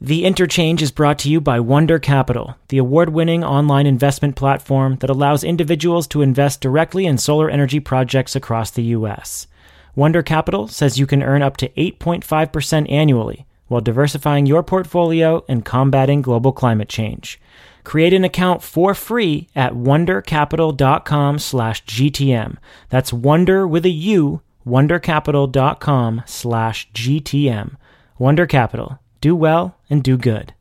[0.00, 4.94] The Interchange is brought to you by Wunder Capital, the award winning online investment platform
[5.00, 9.48] that allows individuals to invest directly in solar energy projects across the U.S.
[9.96, 15.64] Wunder Capital says you can earn up to 8.5% annually while diversifying your portfolio and
[15.64, 17.40] combating global climate change.
[17.82, 22.56] Create an account for free at wundercapital.com slash GTM.
[22.88, 27.74] That's wonder with a U, wundercapital.com slash GTM.
[28.16, 30.54] Wunder Capital do well and do good.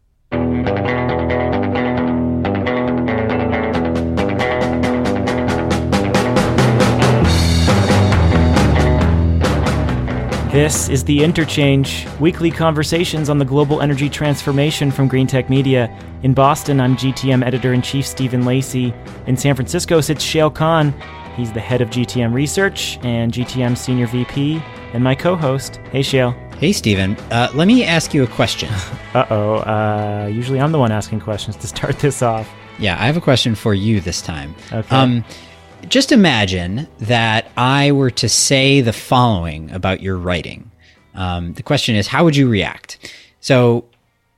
[10.51, 15.95] This is The Interchange, weekly conversations on the global energy transformation from Greentech Media.
[16.23, 18.91] In Boston, I'm GTM editor in chief Stephen Lacey.
[19.27, 20.95] In San Francisco sits Shayle Khan.
[21.35, 24.59] He's the head of GTM Research and GTM Senior VP,
[24.93, 25.79] and my co host.
[25.91, 26.46] Hey, Shayle.
[26.59, 27.15] Hey, Stephen.
[27.31, 28.69] Uh, let me ask you a question.
[29.13, 29.57] Uh-oh.
[29.57, 32.51] Uh Usually I'm the one asking questions to start this off.
[32.79, 34.55] Yeah, I have a question for you this time.
[34.73, 34.95] Okay.
[34.95, 35.23] Um,
[35.87, 40.71] just imagine that I were to say the following about your writing.
[41.13, 43.13] Um, the question is, how would you react?
[43.39, 43.85] So,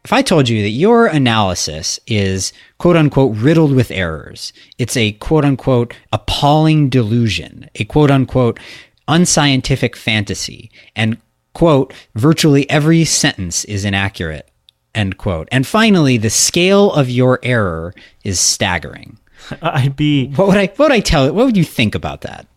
[0.04, 5.14] if I told you that your analysis is quote unquote riddled with errors, it's a
[5.14, 8.60] quote unquote appalling delusion, a quote unquote
[9.08, 11.18] unscientific fantasy, and
[11.54, 14.50] quote, virtually every sentence is inaccurate,
[14.96, 15.48] end quote.
[15.52, 19.18] And finally, the scale of your error is staggering.
[19.62, 20.30] I'd be.
[20.34, 20.68] What would I?
[20.68, 21.26] What would I tell?
[21.26, 21.34] It?
[21.34, 22.48] What would you think about that?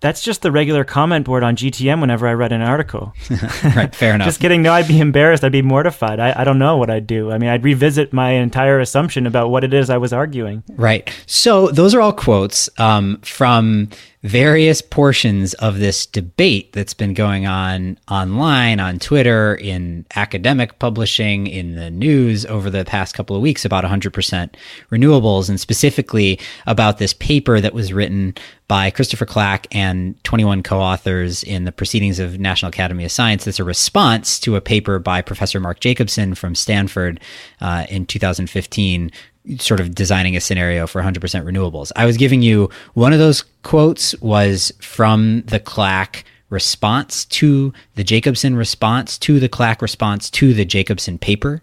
[0.00, 3.12] That's just the regular comment board on GTM whenever I read an article.
[3.76, 4.26] right, fair enough.
[4.28, 4.62] just kidding.
[4.62, 5.44] No, I'd be embarrassed.
[5.44, 6.18] I'd be mortified.
[6.18, 7.30] I, I don't know what I'd do.
[7.30, 10.62] I mean, I'd revisit my entire assumption about what it is I was arguing.
[10.70, 11.12] Right.
[11.26, 13.90] So those are all quotes um, from
[14.22, 21.46] various portions of this debate that's been going on online, on Twitter, in academic publishing,
[21.46, 24.54] in the news over the past couple of weeks about 100%
[24.90, 28.34] renewables, and specifically about this paper that was written
[28.68, 33.44] by Christopher Clack and 21 co authors in the Proceedings of National Academy of Science.
[33.44, 37.20] That's a response to a paper by Professor Mark Jacobson from Stanford
[37.60, 39.10] uh, in 2015
[39.58, 41.92] sort of designing a scenario for 100% renewables.
[41.96, 48.04] I was giving you one of those quotes was from the Clack response to the
[48.04, 51.62] Jacobson response to the Clack response to the Jacobson paper.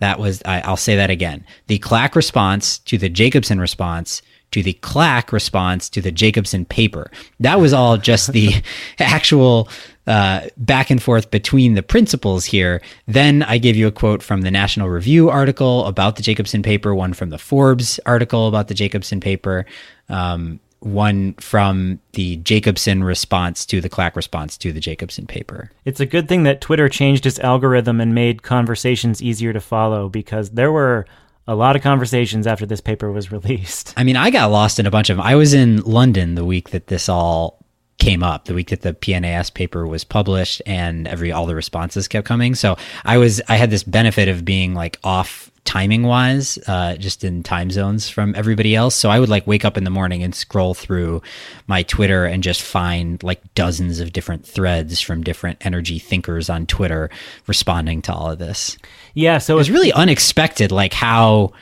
[0.00, 1.44] That was, I, will say that again.
[1.68, 4.22] The Clack response to the Jacobson response
[4.54, 7.10] to the Clack response to the Jacobson paper.
[7.40, 8.52] That was all just the
[9.00, 9.68] actual
[10.06, 12.80] uh, back and forth between the principals here.
[13.08, 16.94] Then I gave you a quote from the National Review article about the Jacobson paper,
[16.94, 19.66] one from the Forbes article about the Jacobson paper,
[20.08, 25.72] um, one from the Jacobson response to the Clack response to the Jacobson paper.
[25.84, 30.08] It's a good thing that Twitter changed its algorithm and made conversations easier to follow
[30.08, 31.06] because there were
[31.46, 33.94] a lot of conversations after this paper was released.
[33.96, 35.20] I mean, I got lost in a bunch of.
[35.20, 37.64] I was in London the week that this all
[37.98, 42.08] came up the week that the PNAS paper was published and every all the responses
[42.08, 42.54] kept coming.
[42.54, 47.24] So I was I had this benefit of being like off timing wise, uh, just
[47.24, 48.94] in time zones from everybody else.
[48.94, 51.22] So I would like wake up in the morning and scroll through
[51.66, 56.66] my Twitter and just find like dozens of different threads from different energy thinkers on
[56.66, 57.08] Twitter
[57.46, 58.76] responding to all of this.
[59.14, 61.52] Yeah, so it was really unexpected, like how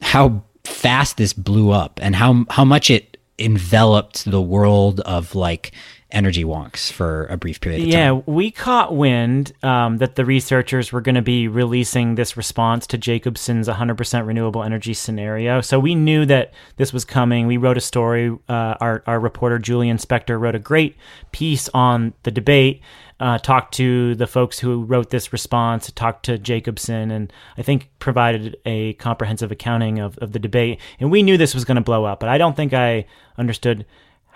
[0.00, 5.72] how fast this blew up and how how much it enveloped the world of like
[6.10, 8.16] energy wonks for a brief period of yeah, time.
[8.16, 12.86] Yeah, we caught wind um, that the researchers were going to be releasing this response
[12.88, 15.60] to Jacobson's 100% renewable energy scenario.
[15.60, 17.46] So we knew that this was coming.
[17.46, 18.30] We wrote a story.
[18.48, 20.96] Uh, our, our reporter, Julian Spector, wrote a great
[21.32, 22.80] piece on the debate.
[23.20, 27.90] Uh, talked to the folks who wrote this response, talked to Jacobson, and I think
[27.98, 30.78] provided a comprehensive accounting of, of the debate.
[31.00, 33.06] And we knew this was going to blow up, but I don't think I
[33.36, 33.84] understood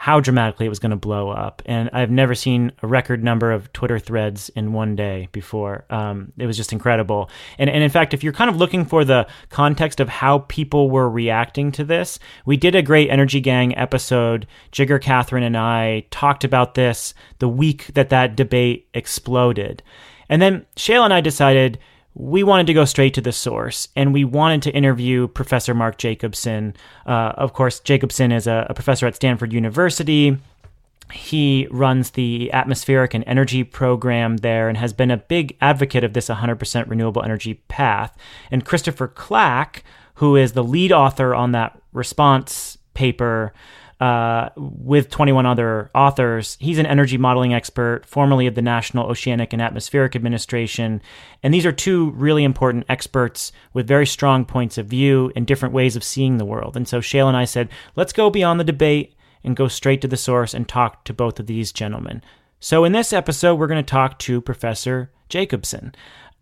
[0.02, 1.62] how dramatically it was going to blow up.
[1.64, 5.84] And I've never seen a record number of Twitter threads in one day before.
[5.90, 7.30] Um, it was just incredible.
[7.56, 10.90] And, and in fact, if you're kind of looking for the context of how people
[10.90, 14.48] were reacting to this, we did a great Energy Gang episode.
[14.72, 19.84] Jigar Katherine and I talked about this the week that that debate exploded.
[20.28, 21.78] And then Shayle and I decided
[22.14, 25.96] we wanted to go straight to the source and we wanted to interview Professor Mark
[25.98, 26.74] Jacobson.
[27.06, 30.36] Uh, of course, Jacobson is a, a, professor at Stanford University.
[31.10, 36.12] He runs the atmospheric and energy program there and has been a big advocate of
[36.12, 38.16] this 100% renewable energy path.
[38.50, 43.52] And Christopher Clack, who is the lead author on that response paper,
[44.02, 46.56] uh, with 21 other authors.
[46.58, 51.00] He's an energy modeling expert, formerly of the National Oceanic and Atmospheric Administration.
[51.44, 55.72] And these are two really important experts with very strong points of view and different
[55.72, 56.76] ways of seeing the world.
[56.76, 59.14] And so Shayle and I said, let's go beyond the debate
[59.44, 62.24] and go straight to the source and talk to both of these gentlemen.
[62.58, 65.94] So in this episode, we're going to talk to Professor Jacobson.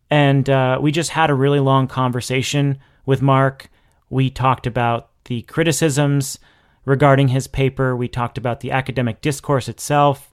[0.08, 3.68] And uh, we just had a really long conversation with Mark.
[4.08, 6.38] We talked about the criticisms
[6.84, 7.94] regarding his paper.
[7.94, 10.30] We talked about the academic discourse itself.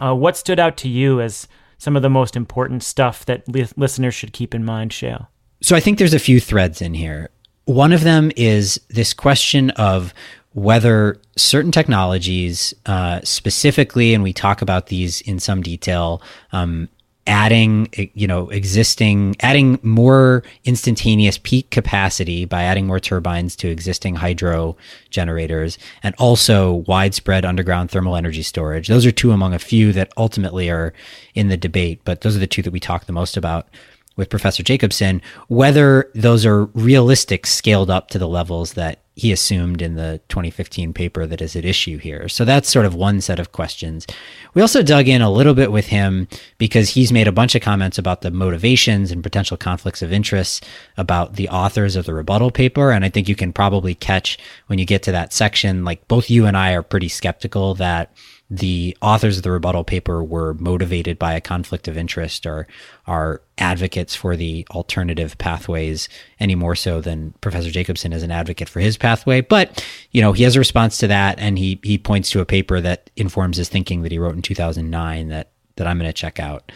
[0.00, 1.46] Uh, what stood out to you as
[1.78, 5.28] some of the most important stuff that li- listeners should keep in mind, Shayle?
[5.62, 7.30] So I think there's a few threads in here.
[7.66, 10.12] One of them is this question of
[10.52, 16.22] whether certain technologies, uh, specifically, and we talk about these in some detail,
[16.52, 16.88] um,
[17.26, 24.14] adding you know existing adding more instantaneous peak capacity by adding more turbines to existing
[24.14, 24.76] hydro
[25.10, 28.88] generators and also widespread underground thermal energy storage.
[28.88, 30.92] Those are two among a few that ultimately are
[31.34, 33.68] in the debate but those are the two that we talk the most about
[34.16, 39.80] with Professor Jacobson, whether those are realistic scaled up to the levels that he assumed
[39.80, 42.28] in the 2015 paper that is at issue here.
[42.28, 44.06] So that's sort of one set of questions.
[44.54, 46.26] We also dug in a little bit with him
[46.58, 50.66] because he's made a bunch of comments about the motivations and potential conflicts of interest
[50.96, 52.90] about the authors of the rebuttal paper.
[52.90, 56.28] And I think you can probably catch when you get to that section, like both
[56.28, 58.12] you and I are pretty skeptical that
[58.50, 62.66] the authors of the rebuttal paper were motivated by a conflict of interest or
[63.06, 66.08] are advocates for the alternative pathways
[66.38, 69.40] any more so than Professor Jacobson is an advocate for his pathway.
[69.40, 72.46] But, you know, he has a response to that and he, he points to a
[72.46, 76.12] paper that informs his thinking that he wrote in 2009 that, that I'm going to
[76.12, 76.70] check out.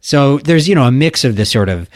[0.00, 1.88] So there's, you know, a mix of the sort of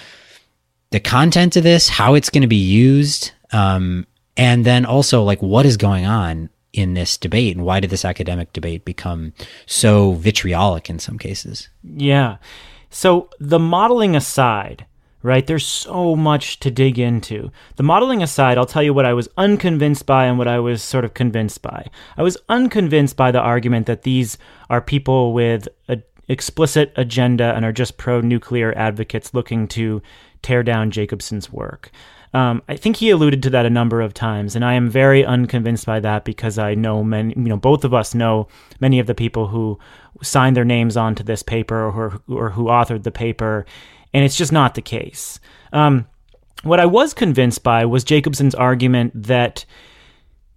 [0.91, 4.07] the content of this, how it's going to be used, um,
[4.37, 8.05] and then also like what is going on in this debate and why did this
[8.05, 9.33] academic debate become
[9.65, 11.69] so vitriolic in some cases?
[11.83, 12.37] Yeah.
[12.91, 14.87] So the modeling aside
[15.23, 17.51] right there's so much to dig into.
[17.77, 20.83] The modeling aside i'll tell you what i was unconvinced by and what i was
[20.83, 21.87] sort of convinced by.
[22.17, 24.39] I was unconvinced by the argument that these
[24.71, 30.03] are people with an explicit agenda and are just pro-nuclear advocates looking to
[30.43, 31.91] tear down jacobson's work
[32.37, 35.25] um, I think he alluded to that a number of times, and I am very
[35.25, 38.49] unconvinced by that because I know many, you know, both of us know
[38.79, 39.79] many of the people who
[40.23, 43.65] signed their names onto this paper or, or who authored the paper,
[44.13, 45.41] and it's just not the case.
[45.73, 46.07] Um,
[46.63, 49.65] what I was convinced by was Jacobson's argument that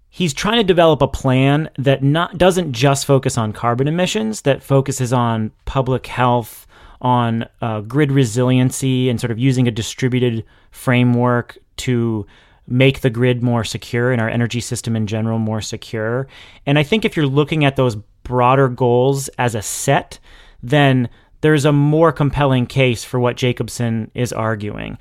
[0.10, 4.62] he's trying to develop a plan that not doesn't just focus on carbon emissions, that
[4.62, 6.68] focuses on public health,
[7.00, 12.26] on uh, grid resiliency, and sort of using a distributed framework to
[12.68, 16.28] make the grid more secure and our energy system in general more secure.
[16.66, 20.20] And I think if you're looking at those broader goals as a set,
[20.62, 21.10] then
[21.42, 24.98] there's a more compelling case for what Jacobson is arguing.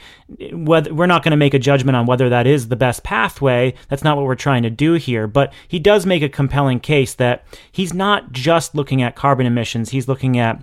[0.53, 3.75] We're not going to make a judgment on whether that is the best pathway.
[3.89, 5.27] That's not what we're trying to do here.
[5.27, 9.91] But he does make a compelling case that he's not just looking at carbon emissions,
[9.91, 10.63] he's looking at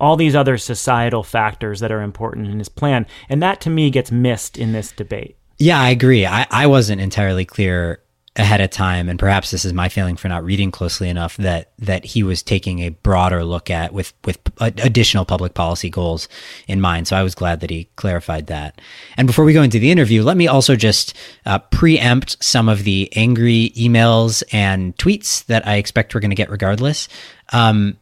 [0.00, 3.06] all these other societal factors that are important in his plan.
[3.28, 5.38] And that to me gets missed in this debate.
[5.58, 6.26] Yeah, I agree.
[6.26, 8.00] I, I wasn't entirely clear
[8.36, 11.70] ahead of time, and perhaps this is my feeling for not reading closely enough that
[11.78, 16.28] that he was taking a broader look at with with additional public policy goals
[16.66, 17.06] in mind.
[17.06, 18.80] So I was glad that he clarified that.
[19.16, 21.14] And before we go into the interview, let me also just
[21.46, 26.34] uh, preempt some of the angry emails and tweets that I expect we're going to
[26.36, 27.08] get regardless.
[27.52, 27.96] Um,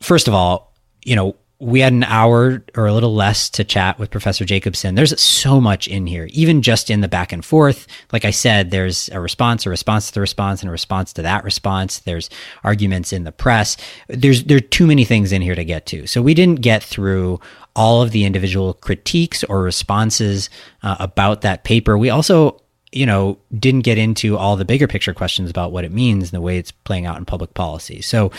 [0.00, 3.96] first of all, you know, we had an hour or a little less to chat
[3.96, 4.96] with Professor Jacobson.
[4.96, 7.86] There's so much in here, even just in the back and forth.
[8.12, 11.22] Like I said, there's a response, a response to the response, and a response to
[11.22, 12.00] that response.
[12.00, 12.28] There's
[12.64, 13.76] arguments in the press.
[14.08, 16.08] There's there are too many things in here to get to.
[16.08, 17.38] So we didn't get through
[17.76, 20.50] all of the individual critiques or responses
[20.82, 21.96] uh, about that paper.
[21.96, 22.60] We also
[22.92, 26.32] you know, didn't get into all the bigger picture questions about what it means and
[26.32, 28.02] the way it's playing out in public policy.
[28.02, 28.30] So,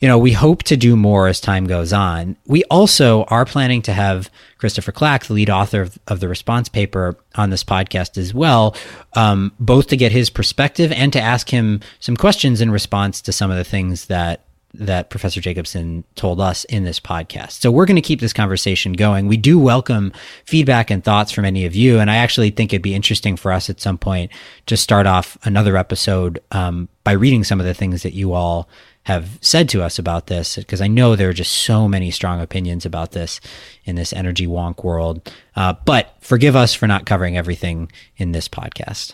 [0.00, 2.36] you know, we hope to do more as time goes on.
[2.46, 6.68] We also are planning to have Christopher Clack, the lead author of, of the response
[6.68, 8.76] paper, on this podcast as well,
[9.14, 13.32] um, both to get his perspective and to ask him some questions in response to
[13.32, 14.44] some of the things that
[14.74, 17.60] that Professor Jacobson told us in this podcast.
[17.62, 19.28] So we're going to keep this conversation going.
[19.28, 20.12] We do welcome
[20.44, 22.00] feedback and thoughts from any of you.
[22.00, 24.32] And I actually think it'd be interesting for us at some point
[24.66, 28.68] to start off another episode um, by reading some of the things that you all
[29.04, 32.40] have said to us about this, because I know there are just so many strong
[32.40, 33.38] opinions about this
[33.84, 35.30] in this energy wonk world.
[35.54, 39.12] Uh, but forgive us for not covering everything in this podcast.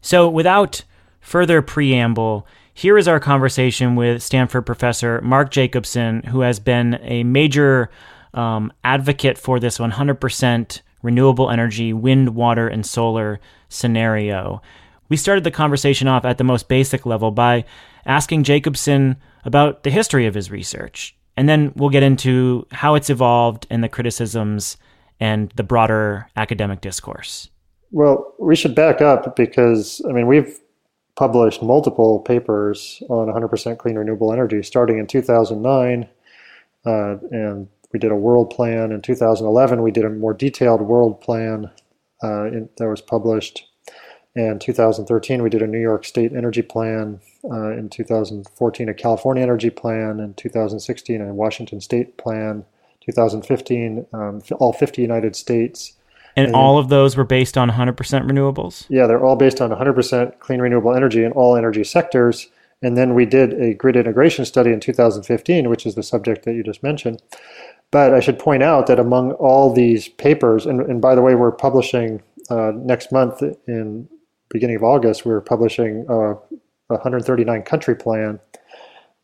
[0.00, 0.84] So without
[1.20, 7.24] further preamble, Here is our conversation with Stanford professor Mark Jacobson, who has been a
[7.24, 7.90] major
[8.32, 14.62] um, advocate for this 100% renewable energy, wind, water, and solar scenario.
[15.08, 17.64] We started the conversation off at the most basic level by
[18.06, 21.16] asking Jacobson about the history of his research.
[21.36, 24.76] And then we'll get into how it's evolved and the criticisms
[25.18, 27.50] and the broader academic discourse.
[27.90, 30.58] Well, we should back up because, I mean, we've
[31.20, 36.08] published multiple papers on 100% clean renewable energy starting in 2009.
[36.86, 39.82] Uh, and we did a world plan in 2011.
[39.82, 41.70] We did a more detailed world plan
[42.24, 43.66] uh, in, that was published.
[44.34, 47.20] In 2013, we did a New York State energy plan.
[47.44, 50.20] Uh, in 2014, a California energy plan.
[50.20, 52.64] In 2016, a Washington State plan.
[53.04, 55.99] 2015, um, all 50 United States.
[56.36, 58.86] And, and all of those were based on 100% renewables?
[58.88, 62.48] Yeah, they're all based on 100% clean renewable energy in all energy sectors.
[62.82, 66.54] And then we did a grid integration study in 2015, which is the subject that
[66.54, 67.22] you just mentioned.
[67.90, 71.34] But I should point out that among all these papers, and, and by the way,
[71.34, 74.08] we're publishing uh, next month in
[74.48, 76.34] beginning of August, we're publishing a
[76.88, 78.40] 139 country plan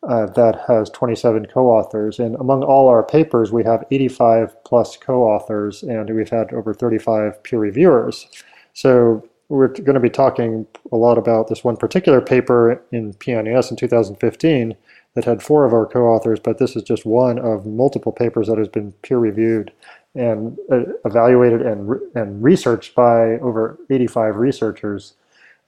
[0.07, 2.17] uh, that has 27 co-authors.
[2.17, 7.43] And among all our papers, we have 85 plus co-authors, and we've had over 35
[7.43, 8.27] peer reviewers.
[8.73, 13.69] So we're going to be talking a lot about this one particular paper in PNAS
[13.69, 14.75] in 2015
[15.15, 18.57] that had four of our co-authors, but this is just one of multiple papers that
[18.57, 19.73] has been peer-reviewed
[20.15, 25.13] and uh, evaluated and, re- and researched by over 85 researchers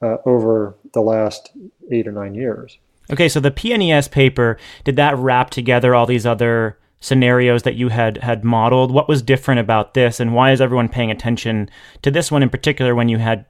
[0.02, 1.52] uh, over the last
[1.90, 2.78] eight or nine years.
[3.12, 7.88] Okay, so the PNAS paper, did that wrap together all these other scenarios that you
[7.88, 8.92] had had modeled?
[8.92, 11.68] What was different about this, and why is everyone paying attention
[12.02, 13.46] to this one in particular when you had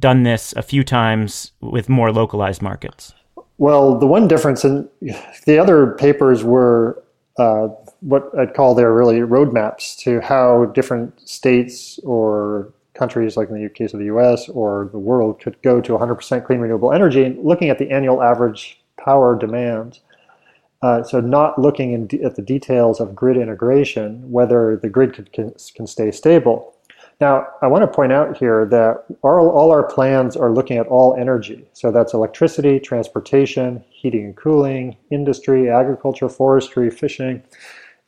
[0.00, 3.14] done this a few times with more localized markets?
[3.58, 4.88] Well, the one difference in
[5.46, 7.02] the other papers were
[7.38, 7.68] uh,
[8.00, 13.68] what I'd call their really roadmaps to how different states or countries, like in the
[13.68, 17.68] case of the US or the world, could go to 100% clean renewable energy, looking
[17.68, 20.00] at the annual average power demand.
[20.82, 25.54] Uh, so not looking at the details of grid integration, whether the grid could, can,
[25.74, 26.74] can stay stable.
[27.18, 30.86] Now, I want to point out here that our, all our plans are looking at
[30.88, 31.66] all energy.
[31.72, 37.42] So that's electricity, transportation, heating and cooling, industry, agriculture, forestry, fishing.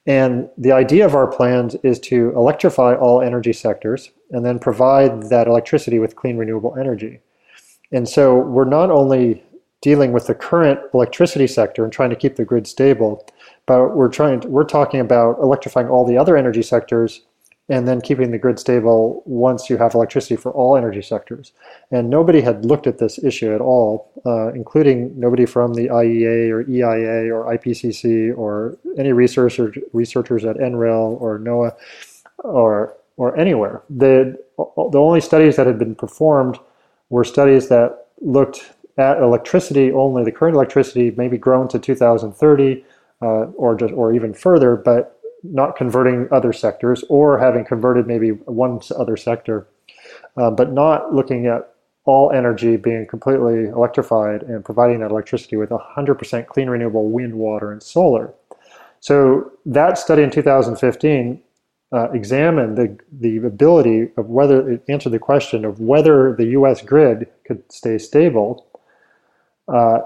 [0.07, 5.31] And the idea of our plans is to electrify all energy sectors and then provide
[5.31, 7.21] that electricity with clean renewable energy.
[7.93, 9.43] And so we're not only
[9.81, 13.27] dealing with the current electricity sector and trying to keep the grid stable,
[13.67, 17.23] but we're trying to, we're talking about electrifying all the other energy sectors
[17.71, 21.53] and then keeping the grid stable once you have electricity for all energy sectors.
[21.91, 26.51] And nobody had looked at this issue at all, uh, including nobody from the IEA
[26.51, 31.75] or EIA or IPCC or any researchers researchers at NREL or NOAA
[32.39, 33.83] or or anywhere.
[33.91, 36.59] The the only studies that had been performed
[37.11, 42.85] were studies that looked at electricity only, the current electricity maybe grown to 2030
[43.21, 48.31] uh, or just or even further, but not converting other sectors or having converted maybe
[48.31, 49.69] one other sector,
[50.37, 51.73] uh, but not looking at
[52.05, 57.71] all energy being completely electrified and providing that electricity with 100% clean renewable wind, water,
[57.71, 58.33] and solar.
[59.01, 61.41] So that study in 2015
[61.93, 66.83] uh, examined the, the ability of whether it answered the question of whether the U.S.
[66.83, 68.68] grid could stay stable
[69.69, 70.01] uh,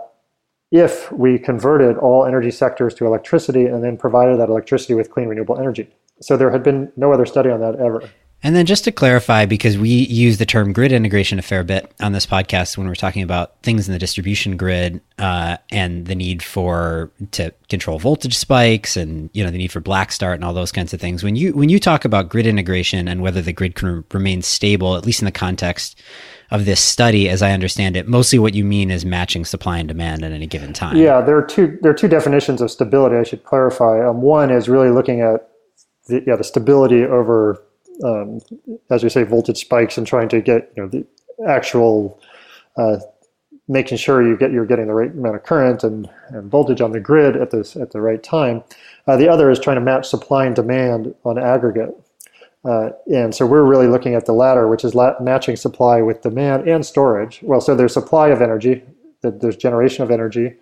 [0.71, 5.29] if we converted all energy sectors to electricity and then provided that electricity with clean
[5.29, 5.89] renewable energy.
[6.21, 8.09] So there had been no other study on that ever.
[8.45, 11.93] And then just to clarify, because we use the term grid integration a fair bit
[12.01, 16.17] on this podcast when we're talking about things in the distribution grid uh, and the
[16.17, 20.45] need for to control voltage spikes and you know the need for black start and
[20.45, 21.23] all those kinds of things.
[21.23, 24.97] When you when you talk about grid integration and whether the grid can remain stable,
[24.97, 26.03] at least in the context
[26.53, 29.89] of this study, as I understand it, mostly what you mean is matching supply and
[29.89, 30.97] demand at any given time.
[30.97, 33.17] Yeah, there are two there are two definitions of stability.
[33.17, 34.07] I should clarify.
[34.07, 35.49] Um, one is really looking at
[36.07, 37.61] the, yeah the stability over
[38.05, 38.41] um,
[38.91, 41.07] as we say, voltage spikes and trying to get you know the
[41.47, 42.21] actual
[42.77, 42.99] uh,
[43.69, 46.93] making sure you get you're getting the right amount of current and, and voltage on
[46.93, 48.63] the grid at this at the right time.
[49.07, 51.95] Uh, the other is trying to match supply and demand on aggregate.
[52.65, 56.23] Uh, and so we're really looking at the latter, which is la- matching supply with
[56.23, 57.41] demand and storage.
[57.43, 58.83] Well, so there's supply of energy,
[59.23, 60.55] there's generation of energy,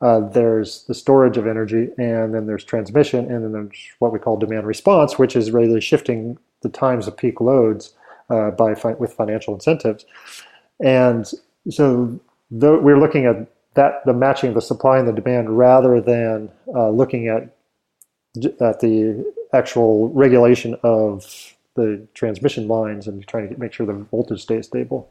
[0.00, 4.18] uh, there's the storage of energy, and then there's transmission, and then there's what we
[4.18, 7.94] call demand response, which is really shifting the times of peak loads
[8.30, 10.04] uh, by fi- with financial incentives.
[10.80, 11.26] And
[11.70, 16.50] so we're looking at that the matching of the supply and the demand rather than
[16.74, 17.54] uh, looking at
[18.60, 24.42] at the actual regulation of the transmission lines and trying to make sure the voltage
[24.42, 25.10] stays stable.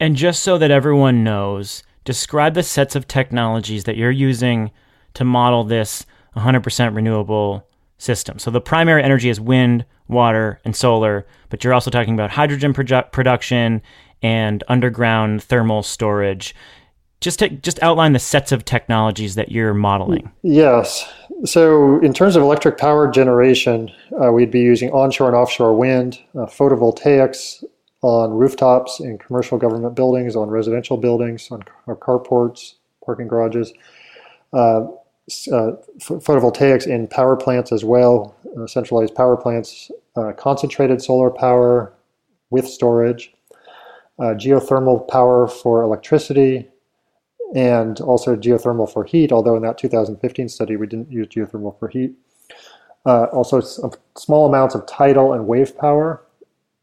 [0.00, 4.70] And just so that everyone knows, describe the sets of technologies that you're using
[5.14, 7.66] to model this 100% renewable
[7.98, 8.38] system.
[8.38, 12.72] So the primary energy is wind, water, and solar, but you're also talking about hydrogen
[12.74, 13.82] produ- production
[14.22, 16.54] and underground thermal storage.
[17.20, 20.30] Just to, just outline the sets of technologies that you're modeling.
[20.42, 21.10] Yes.
[21.44, 23.90] So in terms of electric power generation,
[24.22, 27.62] uh, we'd be using onshore and offshore wind, uh, photovoltaics
[28.02, 32.74] on rooftops in commercial government buildings, on residential buildings, on carports,
[33.04, 33.72] parking garages.
[34.52, 34.86] Uh,
[35.52, 41.92] uh, photovoltaics in power plants as well, uh, centralized power plants, uh, concentrated solar power
[42.50, 43.34] with storage,
[44.20, 46.68] geothermal power for electricity,
[47.54, 51.88] and also geothermal for heat, although in that 2015 study we didn't use geothermal for
[51.88, 52.12] heat.
[53.04, 53.60] Uh, also,
[54.16, 56.22] small amounts of tidal and wave power,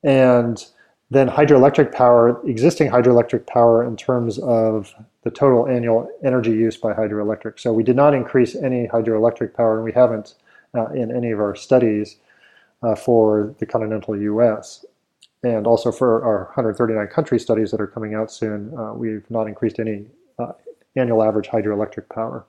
[0.03, 0.67] and
[1.11, 4.93] then hydroelectric power, existing hydroelectric power in terms of
[5.23, 7.59] the total annual energy use by hydroelectric.
[7.59, 10.35] So we did not increase any hydroelectric power, and we haven't
[10.73, 12.17] uh, in any of our studies
[12.81, 14.85] uh, for the continental U.S.
[15.43, 19.47] And also for our 139 country studies that are coming out soon, uh, we've not
[19.47, 20.05] increased any
[20.39, 20.53] uh,
[20.95, 22.45] annual average hydroelectric power.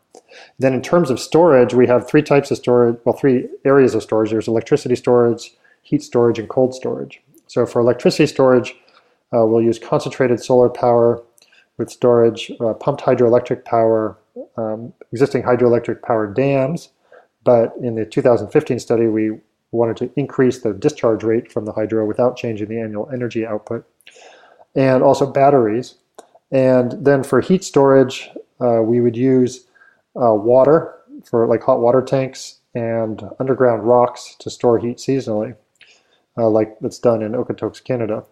[0.59, 4.03] Then in terms of storage, we have three types of storage, well, three areas of
[4.03, 4.31] storage.
[4.31, 7.23] There's electricity storage, heat storage, and cold storage.
[7.47, 8.75] So for electricity storage,
[9.33, 11.23] uh, we'll use concentrated solar power
[11.79, 14.17] with storage, uh, pumped hydroelectric power,
[14.57, 16.91] um, existing hydroelectric power dams.
[17.43, 19.38] But in the 2015 study, we
[19.71, 23.85] wanted to increase the discharge rate from the hydro without changing the annual energy output.
[24.75, 25.97] And also batteries.
[26.54, 28.30] And then for heat storage,
[28.61, 29.66] uh, we would use
[30.16, 30.94] uh, water
[31.25, 35.56] for like hot water tanks and underground rocks to store heat seasonally
[36.37, 38.25] uh, like it's done in Okotoks, Canada.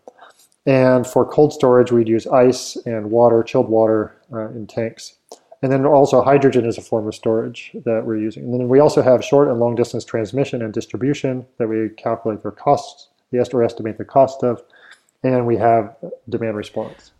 [0.66, 5.14] And for cold storage, we'd use ice and water, chilled water uh, in tanks.
[5.62, 8.44] And then also hydrogen is a form of storage that we're using.
[8.44, 12.42] And then we also have short and long distance transmission and distribution that we calculate
[12.42, 14.62] their costs, the or estimate the cost of.
[15.22, 15.96] And we have
[16.28, 17.12] demand response.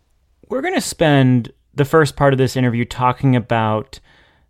[0.53, 3.99] We're going to spend the first part of this interview talking about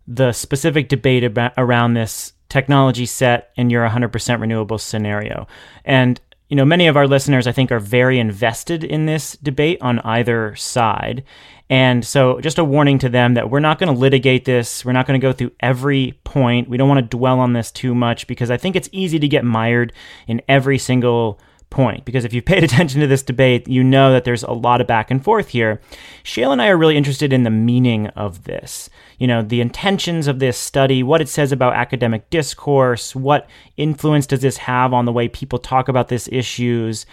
[0.06, 5.46] the specific debate about, around this technology set and your 100% renewable scenario.
[5.82, 9.78] And you know, many of our listeners, I think, are very invested in this debate
[9.80, 11.24] on either side.
[11.70, 14.84] And so, just a warning to them that we're not going to litigate this.
[14.84, 16.68] We're not going to go through every point.
[16.68, 19.26] We don't want to dwell on this too much because I think it's easy to
[19.26, 19.94] get mired
[20.26, 21.40] in every single
[21.74, 24.80] point because if you've paid attention to this debate, you know that there's a lot
[24.80, 25.80] of back and forth here.
[26.22, 28.88] Shayle and I are really interested in the meaning of this.
[29.18, 34.26] You know, the intentions of this study, what it says about academic discourse, what influence
[34.26, 37.06] does this have on the way people talk about these issues,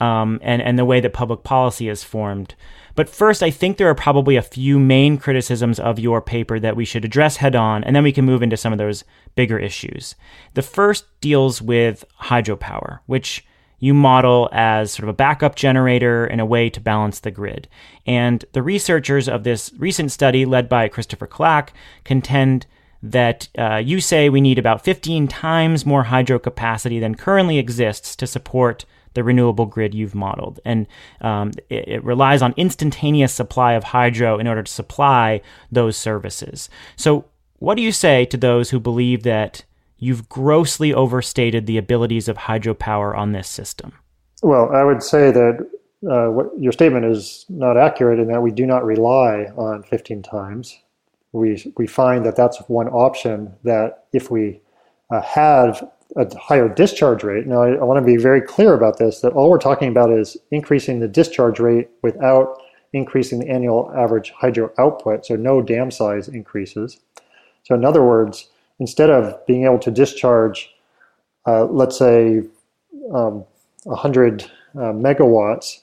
[0.00, 2.54] um, and, and the way that public policy is formed.
[2.94, 6.74] But first, I think there are probably a few main criticisms of your paper that
[6.74, 9.04] we should address head on, and then we can move into some of those
[9.36, 10.16] bigger issues.
[10.54, 13.44] The first deals with hydropower, which
[13.78, 17.68] you model as sort of a backup generator and a way to balance the grid.
[18.06, 21.72] And the researchers of this recent study, led by Christopher Clack,
[22.04, 22.66] contend
[23.02, 28.16] that uh, you say we need about 15 times more hydro capacity than currently exists
[28.16, 30.60] to support the renewable grid you've modeled.
[30.64, 30.86] And
[31.20, 36.68] um, it, it, relies on instantaneous supply of hydro in order to supply those services.
[36.96, 37.24] So,
[37.58, 39.64] what do you say to those who believe that
[39.98, 43.92] you've grossly overstated the abilities of hydropower on this system.
[44.42, 45.68] Well, I would say that
[46.08, 50.22] uh, what, your statement is not accurate in that we do not rely on 15
[50.22, 50.78] times.
[51.32, 54.60] We, we find that that's one option that if we
[55.10, 58.98] uh, have a higher discharge rate, now I, I want to be very clear about
[58.98, 63.92] this, that all we're talking about is increasing the discharge rate without increasing the annual
[63.94, 67.00] average hydro output, so no dam size increases.
[67.64, 68.48] So in other words,
[68.80, 70.70] instead of being able to discharge,
[71.46, 72.42] uh, let's say,
[73.14, 73.44] um,
[73.84, 75.80] 100 uh, megawatts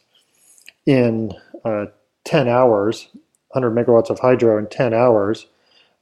[0.86, 1.32] in
[1.64, 1.86] uh,
[2.26, 3.08] 10 hours,
[3.50, 5.48] 100 megawatts of hydro in 10 hours,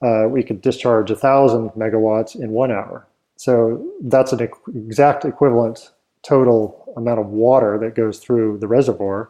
[0.01, 3.07] uh, we could discharge 1,000 megawatts in one hour.
[3.37, 5.91] So that's an exact equivalent
[6.23, 9.29] total amount of water that goes through the reservoir.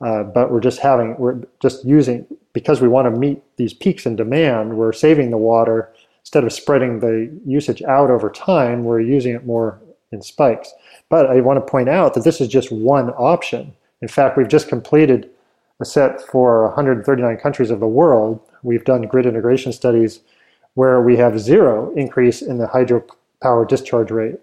[0.00, 4.04] Uh, but we're just having, we're just using, because we want to meet these peaks
[4.04, 5.93] in demand, we're saving the water
[6.24, 9.78] instead of spreading the usage out over time, we're using it more
[10.10, 10.72] in spikes.
[11.10, 13.74] But I want to point out that this is just one option.
[14.00, 15.28] In fact, we've just completed
[15.80, 18.40] a set for 139 countries of the world.
[18.62, 20.20] We've done grid integration studies
[20.74, 24.36] where we have zero increase in the hydropower discharge rate.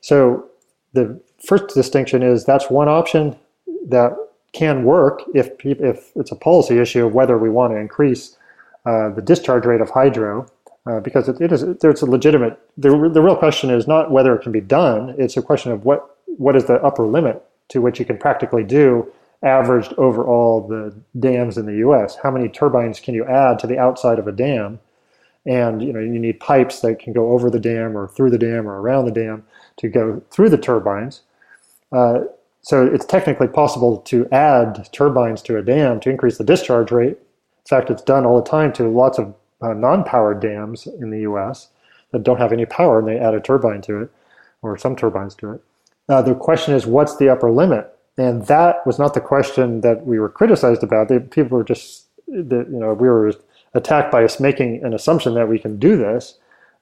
[0.00, 0.48] So
[0.92, 3.36] the first distinction is that's one option
[3.86, 4.16] that
[4.52, 8.36] can work if if it's a policy issue of whether we want to increase
[8.86, 10.46] uh, the discharge rate of hydro
[10.86, 14.34] uh, because it, it is there's a legitimate the, the real question is not whether
[14.34, 15.14] it can be done.
[15.18, 18.64] It's a question of what what is the upper limit to which you can practically
[18.64, 19.10] do
[19.42, 23.66] averaged over all the dams in the US how many turbines can you add to
[23.66, 24.80] the outside of a dam?
[25.46, 28.38] And you know you need pipes that can go over the dam or through the
[28.38, 29.44] dam or around the dam
[29.78, 31.22] to go through the turbines.
[31.92, 32.20] Uh,
[32.60, 37.16] so it's technically possible to add turbines to a dam to increase the discharge rate.
[37.16, 41.20] In fact it's done all the time to lots of uh, non-powered dams in the
[41.20, 41.68] us
[42.12, 44.10] that don't have any power and they add a turbine to it
[44.62, 45.62] or some turbines to it.
[46.08, 47.94] Uh, the question is what's the upper limit?
[48.16, 51.08] And that was not the question that we were criticized about.
[51.08, 53.32] The, people were just that you know we were
[53.74, 56.38] attacked by us making an assumption that we can do this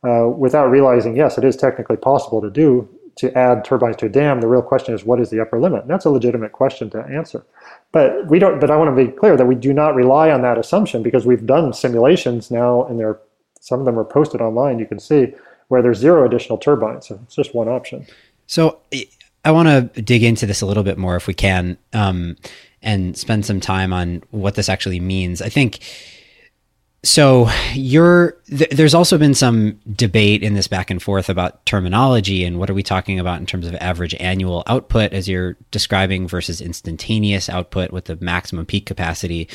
[0.06, 4.08] uh, without realizing, yes, it is technically possible to do to add turbines to a
[4.08, 4.40] dam.
[4.40, 5.82] The real question is, what is the upper limit?
[5.82, 7.44] And that's a legitimate question to answer.
[7.92, 8.60] But we don't.
[8.60, 11.26] But I want to be clear that we do not rely on that assumption because
[11.26, 13.18] we've done simulations now, and there
[13.60, 14.78] some of them are posted online.
[14.78, 15.34] You can see
[15.68, 17.08] where there's zero additional turbines.
[17.08, 18.06] So it's just one option.
[18.46, 18.78] So
[19.44, 22.36] I want to dig into this a little bit more if we can, um,
[22.82, 25.42] and spend some time on what this actually means.
[25.42, 25.80] I think
[27.06, 32.44] so you're th- there's also been some debate in this back and forth about terminology
[32.44, 36.26] and what are we talking about in terms of average annual output as you're describing
[36.26, 39.48] versus instantaneous output what the maximum peak capacity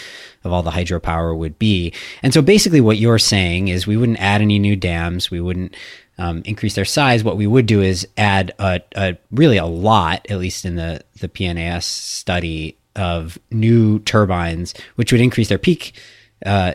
[0.46, 1.92] of all the hydropower would be.
[2.24, 5.30] And so basically what you're saying is we wouldn't add any new dams.
[5.30, 5.76] We wouldn't
[6.18, 7.22] um, increase their size.
[7.22, 11.02] What we would do is add a, a really a lot at least in the
[11.20, 15.94] the pnas study of new turbines which would increase their peak
[16.46, 16.74] uh,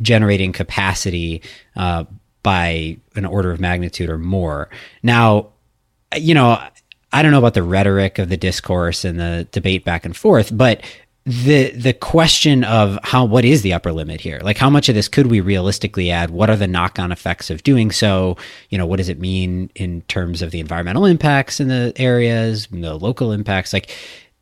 [0.00, 1.42] generating capacity
[1.76, 2.04] uh,
[2.42, 4.68] by an order of magnitude or more.
[5.02, 5.48] Now,
[6.16, 6.62] you know,
[7.12, 10.56] I don't know about the rhetoric of the discourse and the debate back and forth,
[10.56, 10.82] but
[11.26, 14.40] the the question of how what is the upper limit here?
[14.42, 16.30] Like how much of this could we realistically add?
[16.30, 18.36] What are the knock-on effects of doing so?
[18.68, 22.66] You know what does it mean in terms of the environmental impacts in the areas
[22.66, 23.72] the local impacts?
[23.72, 23.90] Like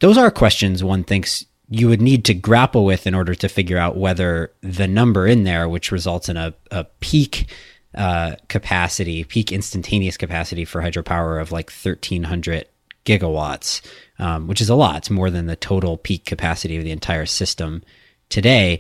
[0.01, 3.79] those are questions one thinks you would need to grapple with in order to figure
[3.79, 7.51] out whether the number in there, which results in a, a peak
[7.95, 12.67] uh, capacity, peak instantaneous capacity for hydropower of like 1300
[13.07, 13.81] gigawatts,
[14.19, 14.99] um, which is a lot.
[14.99, 17.83] It's more than the total peak capacity of the entire system
[18.29, 18.79] today.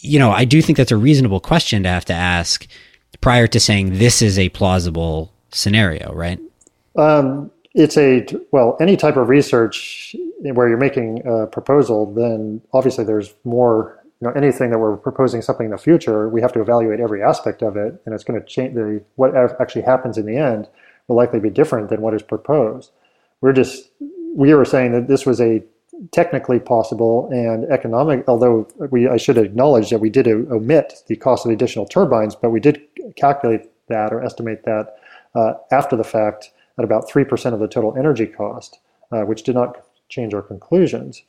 [0.00, 2.66] You know, I do think that's a reasonable question to have to ask
[3.20, 6.40] prior to saying this is a plausible scenario, right?
[6.96, 13.04] Um, it's a well any type of research where you're making a proposal then obviously
[13.04, 16.60] there's more you know anything that we're proposing something in the future we have to
[16.60, 20.26] evaluate every aspect of it and it's going to change the what actually happens in
[20.26, 20.68] the end
[21.08, 22.90] will likely be different than what is proposed.
[23.40, 23.90] We're just
[24.34, 25.62] we were saying that this was a
[26.12, 31.46] technically possible and economic although we i should acknowledge that we did omit the cost
[31.46, 32.82] of additional turbines but we did
[33.16, 34.96] calculate that or estimate that
[35.34, 38.78] uh, after the fact at about 3% of the total energy cost,
[39.12, 41.22] uh, which did not change our conclusions.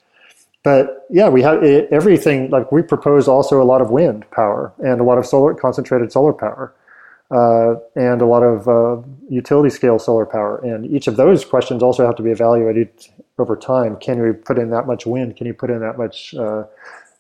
[0.63, 4.99] But yeah, we have everything, like we propose also a lot of wind power and
[4.99, 6.73] a lot of solar, concentrated solar power.
[7.29, 10.59] Uh, and a lot of uh, utility scale solar power.
[10.59, 12.89] And each of those questions also have to be evaluated
[13.37, 13.97] over time.
[13.97, 15.35] Can we put in that much wind?
[15.35, 16.63] Can you put in that much uh,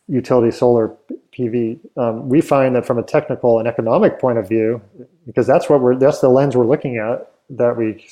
[0.07, 0.95] utility solar
[1.37, 1.79] PV?
[1.97, 4.81] Um, we find that from a technical and economic point of view,
[5.25, 8.07] because that's what we're that's the lens we're looking at that we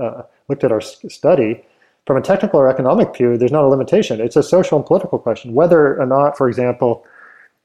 [0.00, 1.64] uh, looked at our study,
[2.06, 4.20] from a technical or economic view, there's not a limitation.
[4.20, 5.54] It's a social and political question.
[5.54, 7.04] Whether or not, for example,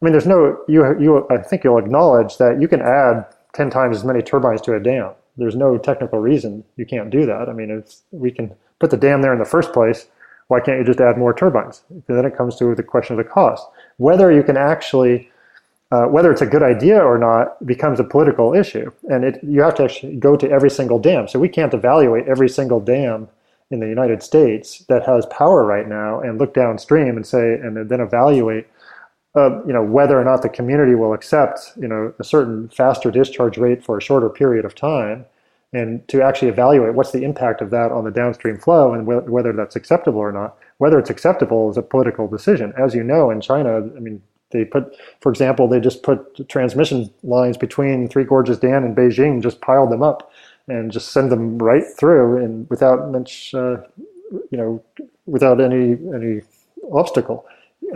[0.01, 3.69] I mean, there's no, you, you, I think you'll acknowledge that you can add 10
[3.69, 5.11] times as many turbines to a dam.
[5.35, 7.49] There's no technical reason you can't do that.
[7.49, 10.07] I mean, it's, we can put the dam there in the first place.
[10.47, 11.83] Why can't you just add more turbines?
[11.89, 13.65] And then it comes to the question of the cost.
[13.97, 15.29] Whether you can actually
[15.91, 18.91] uh, whether it's a good idea or not becomes a political issue.
[19.09, 21.27] And it, you have to actually go to every single dam.
[21.27, 23.27] So we can't evaluate every single dam
[23.71, 27.89] in the United States that has power right now and look downstream and say, and
[27.89, 28.67] then evaluate,
[29.35, 33.11] uh, you know, whether or not the community will accept, you know, a certain faster
[33.11, 35.25] discharge rate for a shorter period of time.
[35.71, 39.27] And to actually evaluate what's the impact of that on the downstream flow and wh-
[39.29, 40.57] whether that's acceptable or not.
[40.79, 42.73] Whether it's acceptable is a political decision.
[42.75, 47.09] As you know, in China, I mean, they put, for example, they just put transmission
[47.23, 50.31] lines between Three Gorges Dam and Beijing, just piled them up,
[50.67, 53.77] and just send them right through, and without much, uh,
[54.51, 54.83] you know,
[55.25, 56.41] without any any
[56.91, 57.45] obstacle.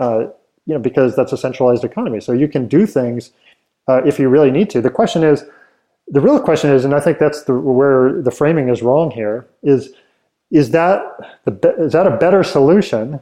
[0.00, 0.26] uh,
[0.66, 2.20] you know, because that's a centralized economy.
[2.20, 3.32] So you can do things
[3.88, 4.80] uh, if you really need to.
[4.80, 5.44] The question is,
[6.08, 9.46] the real question is, and I think that's the, where the framing is wrong here,
[9.62, 9.92] is
[10.50, 11.02] is that
[11.44, 13.20] the is that a better solution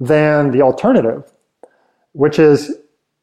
[0.00, 1.24] than the alternative,
[2.16, 2.74] which is,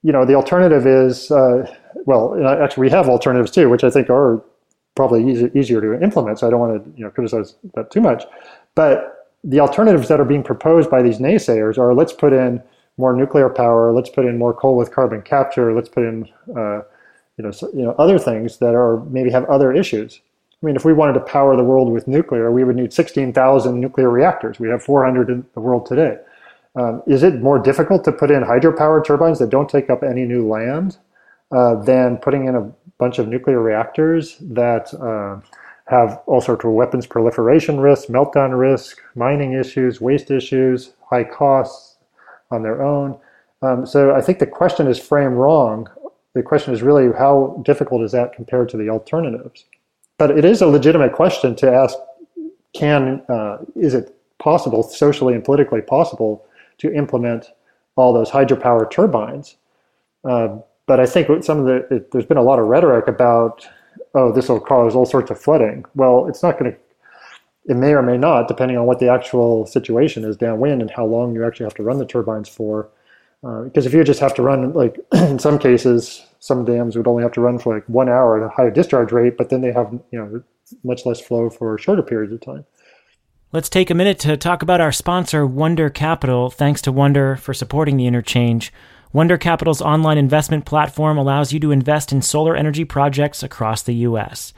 [0.03, 1.67] you know, the alternative is, uh,
[2.05, 4.43] well, actually we have alternatives too, which I think are
[4.95, 6.39] probably easy, easier to implement.
[6.39, 8.23] So I don't want to, you know, criticize that too much,
[8.75, 12.61] but the alternatives that are being proposed by these naysayers are let's put in
[12.97, 16.81] more nuclear power, let's put in more coal with carbon capture, let's put in uh,
[17.37, 20.21] you know, so, you know other things that are maybe have other issues.
[20.61, 23.81] I mean, if we wanted to power the world with nuclear, we would need 16,000
[23.81, 24.59] nuclear reactors.
[24.59, 26.17] We have 400 in the world today.
[26.75, 30.25] Um, is it more difficult to put in hydropower turbines that don't take up any
[30.25, 30.97] new land
[31.51, 35.39] uh, than putting in a bunch of nuclear reactors that uh,
[35.85, 41.97] have all sorts of weapons proliferation risk, meltdown risk, mining issues, waste issues, high costs
[42.49, 43.19] on their own?
[43.61, 45.87] Um, so I think the question is framed wrong.
[46.33, 49.65] The question is really how difficult is that compared to the alternatives?
[50.17, 51.95] But it is a legitimate question to ask:
[52.73, 56.45] Can uh, is it possible, socially and politically possible,
[56.83, 57.47] to implement
[57.95, 59.55] all those hydropower turbines.
[60.27, 63.67] Uh, but I think some of the it, there's been a lot of rhetoric about
[64.13, 65.85] oh this will cause all sorts of flooding.
[65.95, 66.77] Well, it's not going to.
[67.65, 71.05] It may or may not, depending on what the actual situation is downwind and how
[71.05, 72.89] long you actually have to run the turbines for.
[73.41, 77.07] Uh, because if you just have to run, like in some cases, some dams would
[77.07, 79.61] only have to run for like one hour at a high discharge rate, but then
[79.61, 80.43] they have you know
[80.83, 82.65] much less flow for shorter periods of time.
[83.53, 86.49] Let's take a minute to talk about our sponsor, Wunder Capital.
[86.49, 88.73] Thanks to Wunder for supporting the interchange.
[89.11, 93.93] Wunder Capital's online investment platform allows you to invest in solar energy projects across the
[93.93, 94.53] U.S.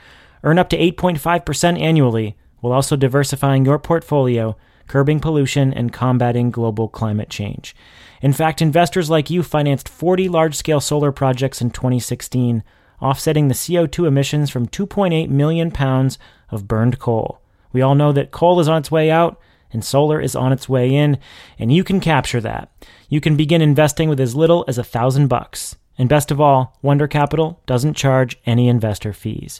[0.45, 4.55] Earn up to 8.5% annually while also diversifying your portfolio,
[4.87, 7.75] curbing pollution, and combating global climate change.
[8.21, 12.63] In fact, investors like you financed 40 large scale solar projects in 2016,
[13.01, 16.17] offsetting the CO2 emissions from 2.8 million pounds
[16.49, 17.41] of burned coal.
[17.75, 19.37] We all know that coal is on its way out
[19.69, 21.17] and solar is on its way in,
[21.59, 22.71] and you can capture that.
[23.09, 25.75] You can begin investing with as little as a thousand bucks.
[25.97, 29.59] And best of all, Wunder Capital doesn't charge any investor fees.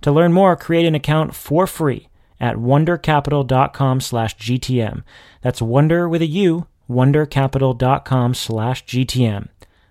[0.00, 2.08] To learn more, create an account for free
[2.40, 5.04] at wundercapital.com slash GTM.
[5.42, 9.48] That's wonder with a U, wundercapital.com slash GTM.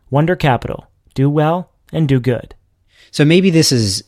[0.10, 0.88] Wunder Capital.
[1.14, 2.54] Do well and do good.
[3.12, 4.04] So maybe this is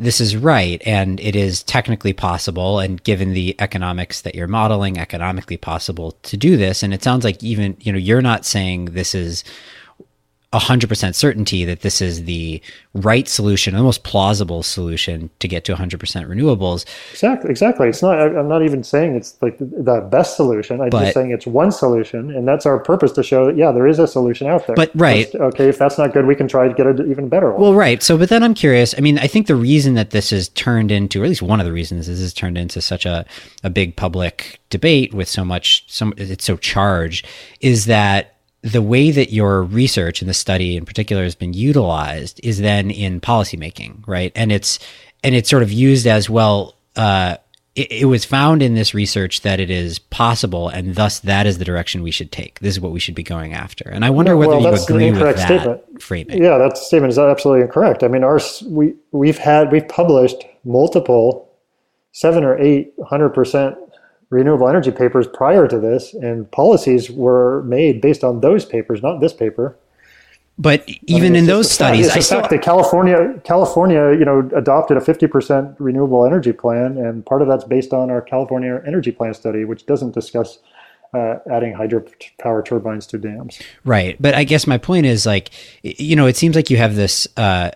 [0.00, 4.96] this is right and it is technically possible and given the economics that you're modeling
[4.98, 6.82] economically possible to do this.
[6.82, 9.44] And it sounds like even you know you're not saying this is
[10.52, 12.60] 100% certainty that this is the
[12.92, 16.84] right solution, the most plausible solution to get to 100% renewables.
[17.12, 17.50] Exactly.
[17.50, 17.88] Exactly.
[17.88, 18.18] It's not.
[18.18, 20.80] I'm not even saying it's like the best solution.
[20.80, 23.70] I'm but, just saying it's one solution, and that's our purpose to show that yeah,
[23.70, 24.74] there is a solution out there.
[24.74, 25.32] But right.
[25.34, 27.60] okay, if that's not good, we can try to get an even better one.
[27.60, 28.02] Well, right.
[28.02, 28.94] So, but then I'm curious.
[28.96, 31.60] I mean, I think the reason that this is turned into, or at least one
[31.60, 33.24] of the reasons, this is turned into such a
[33.62, 37.26] a big public debate with so much, so it's so charged,
[37.60, 42.40] is that the way that your research and the study in particular has been utilized
[42.42, 44.32] is then in policymaking, right?
[44.34, 44.78] And it's
[45.22, 46.74] and it's sort of used as well.
[46.96, 47.36] Uh,
[47.76, 51.58] it, it, was found in this research that it is possible, and thus that is
[51.58, 52.58] the direction we should take.
[52.58, 53.88] This is what we should be going after.
[53.88, 56.02] And I wonder whether well, you agree with that statement.
[56.02, 56.42] framing.
[56.42, 58.02] Yeah, that statement is absolutely incorrect.
[58.02, 61.48] I mean, our we we've had we've published multiple
[62.12, 63.76] seven or eight hundred percent
[64.30, 69.20] renewable energy papers prior to this, and policies were made based on those papers, not
[69.20, 69.76] this paper.
[70.58, 74.26] But even I mean, in those studies, it's I saw fact that California, California, you
[74.26, 78.80] know, adopted a 50% renewable energy plan, and part of that's based on our California
[78.86, 80.58] energy plan study, which doesn't discuss
[81.14, 83.58] uh, adding hydropower turbines to dams.
[83.84, 85.50] Right, but I guess my point is like,
[85.82, 87.70] you know, it seems like you have this uh,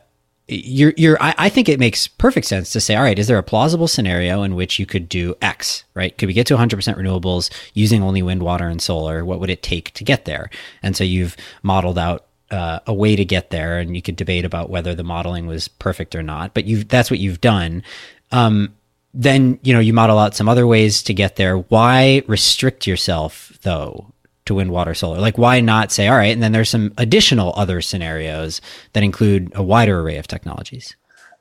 [0.47, 3.39] you're you're I, I, think it makes perfect sense to say all right is there
[3.39, 6.17] a plausible scenario in which you could do x right?
[6.17, 9.25] Could we get to 100% renewables using only wind water and solar?
[9.25, 10.51] What would it take to get there?
[10.83, 14.45] And so you've modeled out uh, a way to get there and you could debate
[14.45, 17.83] about whether the modeling was perfect or not but you that's what you've done.
[18.31, 18.75] Um,
[19.15, 21.57] then you know you model out some other ways to get there.
[21.57, 24.13] Why restrict yourself though
[24.47, 25.19] to wind, water, solar?
[25.19, 28.61] Like, why not say, all right, and then there's some additional other scenarios
[28.93, 30.97] that include a wider array of technologies?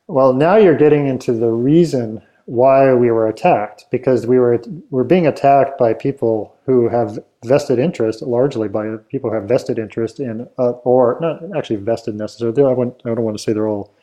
[0.08, 5.06] Well, now you're getting into the reason why we were attacked because we were we're
[5.06, 10.20] being attacked by people who have vested interest, largely by people who have vested interest
[10.20, 12.63] in, uh, or not actually vested necessarily.
[12.63, 13.94] I, I don't want to say they're all.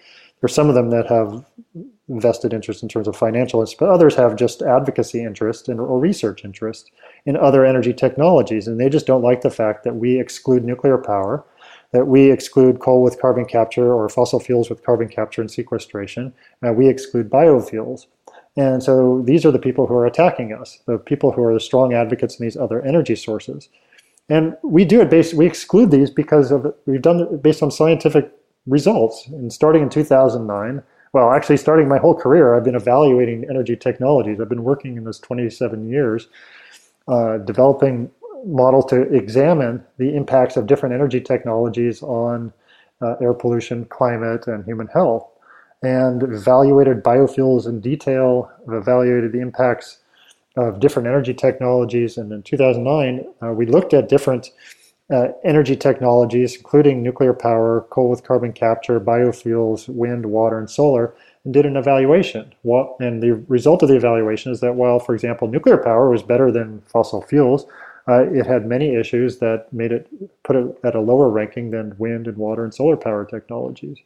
[0.41, 1.45] There's some of them that have
[2.18, 5.99] vested interest in terms of financial interest, but others have just advocacy interest and, or
[5.99, 6.90] research interest
[7.25, 8.66] in other energy technologies.
[8.66, 11.44] And they just don't like the fact that we exclude nuclear power,
[11.92, 16.33] that we exclude coal with carbon capture or fossil fuels with carbon capture and sequestration,
[16.62, 18.07] and we exclude biofuels.
[18.57, 21.61] And so these are the people who are attacking us, the people who are the
[21.61, 23.68] strong advocates in these other energy sources.
[24.29, 27.70] And we do it based, we exclude these because of, we've done it based on
[27.70, 28.31] scientific
[28.66, 29.27] results.
[29.27, 34.40] And starting in 2009, well, actually starting my whole career, I've been evaluating energy technologies.
[34.40, 36.29] I've been working in this 27 years,
[37.09, 38.11] uh, developing
[38.46, 42.53] models to examine the impacts of different energy technologies on
[43.03, 45.31] uh, air pollution, climate, and human health
[45.83, 49.99] and evaluated biofuels in detail, evaluated the impacts
[50.57, 52.18] of different energy technologies.
[52.18, 54.51] And in 2009, uh, we looked at different
[55.11, 61.14] uh, energy technologies, including nuclear power, coal with carbon capture, biofuels, wind, water, and solar,
[61.44, 62.53] and did an evaluation.
[63.01, 66.53] And the result of the evaluation is that while, for example, nuclear power was better
[66.53, 67.66] than fossil fuels,
[68.09, 70.09] uh, it had many issues that made it
[70.42, 73.99] put it at a lower ranking than wind and water and solar power technologies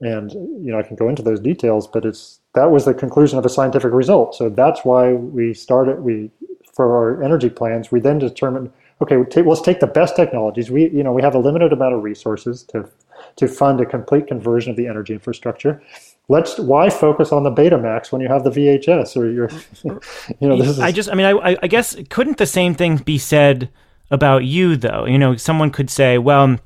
[0.00, 3.38] and you know I can go into those details, but it's that was the conclusion
[3.38, 4.34] of a scientific result.
[4.34, 6.30] So that's why we started we
[6.72, 7.90] for our energy plans.
[7.90, 10.70] We then determined okay, let's take the best technologies.
[10.70, 12.88] We you know we have a limited amount of resources to
[13.36, 15.82] to fund a complete conversion of the energy infrastructure.
[16.28, 19.50] Let's why focus on the Betamax when you have the VHS or you're
[20.40, 22.98] you know this is I just I mean I I guess couldn't the same thing
[22.98, 23.70] be said
[24.10, 25.04] about you though?
[25.06, 26.58] You know, someone could say, well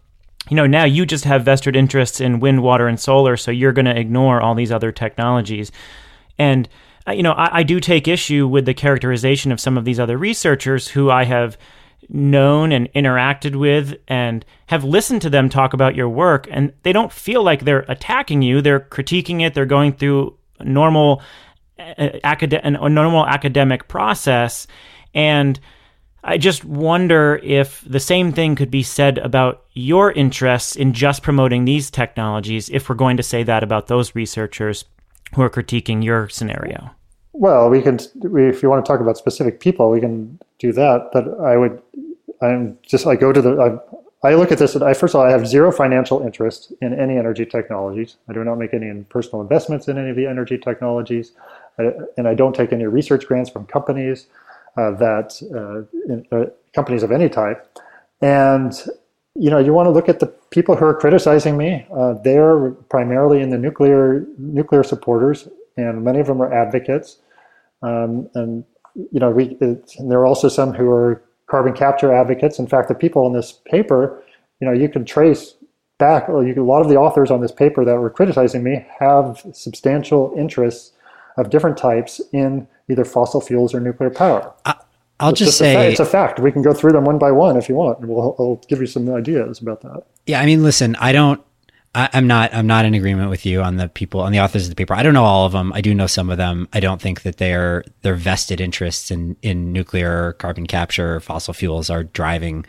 [0.51, 3.73] you know, now you just have vested interests in wind, water, and solar, so you're
[3.73, 5.71] going to ignore all these other technologies.
[6.37, 6.69] And,
[7.07, 10.01] uh, you know, I, I, do take issue with the characterization of some of these
[10.01, 11.57] other researchers who I have
[12.09, 16.93] known and interacted with and have listened to them talk about your work, and they
[16.93, 18.61] don't feel like they're attacking you.
[18.61, 21.23] They're critiquing it, they're going through normal,
[21.79, 24.67] uh, acad- a normal academic process.
[25.15, 25.59] And,
[26.25, 31.23] I just wonder if the same thing could be said about your interests in just
[31.23, 34.85] promoting these technologies if we're going to say that about those researchers
[35.35, 36.91] who are critiquing your scenario.
[37.33, 41.11] Well, we can, if you want to talk about specific people, we can do that.
[41.13, 41.83] But I would,
[42.41, 45.21] I'm just, I go to the, I, I look at this, and I, first of
[45.21, 48.17] all, I have zero financial interest in any energy technologies.
[48.29, 51.33] I do not make any personal investments in any of the energy technologies,
[51.79, 54.29] I, and I don't take any research grants from companies
[54.77, 55.29] uh, that
[55.61, 57.79] uh, in, uh, companies of any type.
[58.21, 58.73] And
[59.35, 61.87] you know, you want to look at the people who are criticizing me.
[61.95, 67.19] Uh, they're primarily in the nuclear nuclear supporters, and many of them are advocates.
[67.83, 72.13] Um, and you know, we it, and there are also some who are carbon capture
[72.13, 72.59] advocates.
[72.59, 74.23] In fact, the people in this paper,
[74.61, 75.55] you know, you can trace
[75.99, 76.29] back.
[76.29, 79.45] Well, you, a lot of the authors on this paper that were criticizing me have
[79.53, 80.93] substantial interests
[81.37, 84.53] of different types in either fossil fuels or nuclear power.
[84.65, 84.75] I,
[85.21, 86.41] will just, just say a it's a fact.
[86.41, 88.81] We can go through them one by one if you want, and we'll I'll give
[88.81, 90.05] you some ideas about that.
[90.27, 91.41] Yeah, I mean, listen, I don't.
[91.95, 92.55] I, am not.
[92.55, 94.95] I'm not in agreement with you on the people on the authors of the paper.
[94.95, 95.73] I don't know all of them.
[95.75, 96.67] I do know some of them.
[96.73, 101.91] I don't think that their their vested interests in in nuclear, carbon capture, fossil fuels
[101.91, 102.65] are driving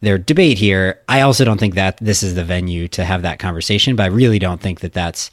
[0.00, 1.00] their debate here.
[1.08, 3.96] I also don't think that this is the venue to have that conversation.
[3.96, 5.32] But I really don't think that that's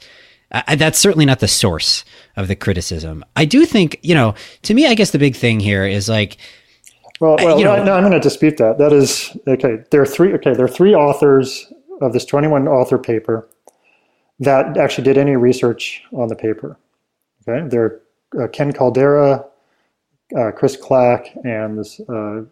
[0.50, 2.04] I, that's certainly not the source
[2.36, 3.24] of the criticism.
[3.36, 6.38] I do think, you know, to me, I guess the big thing here is like,
[7.20, 8.78] well, well, you know, no, I'm going to dispute that.
[8.78, 9.82] That is okay.
[9.90, 10.34] There are three.
[10.34, 13.48] Okay, there are three authors of this 21 author paper
[14.38, 16.78] that actually did any research on the paper.
[17.48, 17.84] Okay, there
[18.34, 19.46] are uh, Ken Caldeira,
[20.36, 22.42] uh, Chris Clack, and this uh,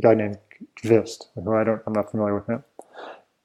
[0.00, 0.38] guy named
[0.82, 2.62] Qvist, who I don't, I'm not familiar with him.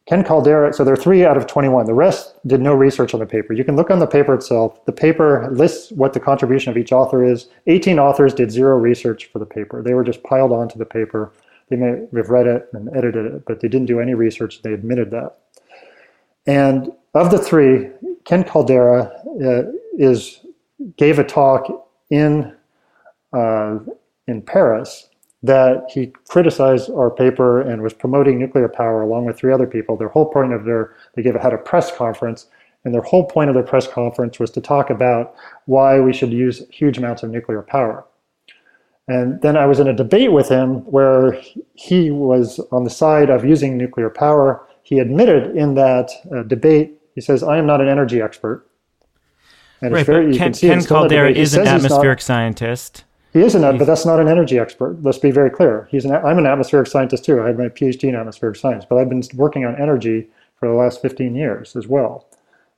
[0.07, 1.85] Ken Caldeira, so there are three out of 21.
[1.85, 3.53] The rest did no research on the paper.
[3.53, 4.83] You can look on the paper itself.
[4.85, 7.47] The paper lists what the contribution of each author is.
[7.67, 9.81] 18 authors did zero research for the paper.
[9.81, 11.31] They were just piled onto the paper.
[11.71, 14.61] They may have read it and edited it, but they didn't do any research.
[14.61, 15.37] They admitted that.
[16.45, 17.89] And of the three,
[18.25, 19.09] Ken Caldeira
[19.41, 20.41] uh, is
[20.97, 22.53] gave a talk in
[23.31, 23.79] uh,
[24.27, 25.07] in Paris
[25.43, 29.95] that he criticized our paper and was promoting nuclear power along with three other people.
[29.95, 32.47] Their whole point of their, they gave had a press conference,
[32.83, 35.33] and their whole point of their press conference was to talk about
[35.65, 38.05] why we should use huge amounts of nuclear power.
[39.07, 41.39] And then I was in a debate with him where
[41.73, 44.65] he was on the side of using nuclear power.
[44.83, 48.65] He admitted in that uh, debate, he says, I am not an energy expert.
[49.81, 53.03] And right, very, Ken, Ken Caldeira is an atmospheric not, scientist.
[53.33, 55.01] He is an, but that's not an energy expert.
[55.01, 55.87] Let's be very clear.
[55.89, 57.41] He's an, I'm an atmospheric scientist too.
[57.41, 60.29] I have my PhD in atmospheric science, but I've been working on energy
[60.59, 62.27] for the last 15 years as well.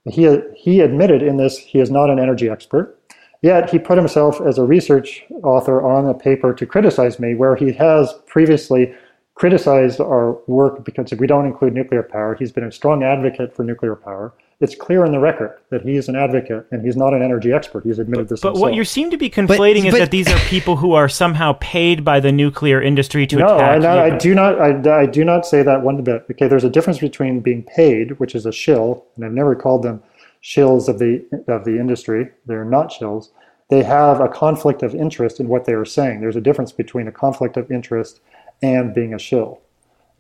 [0.10, 2.98] He, he admitted in this he is not an energy expert.
[3.44, 7.56] Yet he put himself as a research author on a paper to criticize me, where
[7.56, 8.96] he has previously
[9.36, 12.36] criticized our work because if we don't include nuclear power.
[12.36, 14.34] He's been a strong advocate for nuclear power
[14.64, 17.52] it's clear in the record that he is an advocate and he's not an energy
[17.52, 17.84] expert.
[17.84, 18.40] He's admitted this.
[18.40, 18.62] But himself.
[18.62, 21.10] what you seem to be conflating but, is but, that these are people who are
[21.10, 23.82] somehow paid by the nuclear industry to no, attack.
[23.82, 24.60] No, I, I do not.
[24.60, 26.26] I, I do not say that one bit.
[26.32, 29.84] Okay, there's a difference between being paid, which is a shill, and I've never called
[29.84, 30.02] them
[30.44, 32.30] shills of the of the industry.
[32.46, 33.30] They're not shills.
[33.70, 36.22] They have a conflict of interest in what they are saying.
[36.22, 38.20] There's a difference between a conflict of interest
[38.62, 39.62] and being a shill.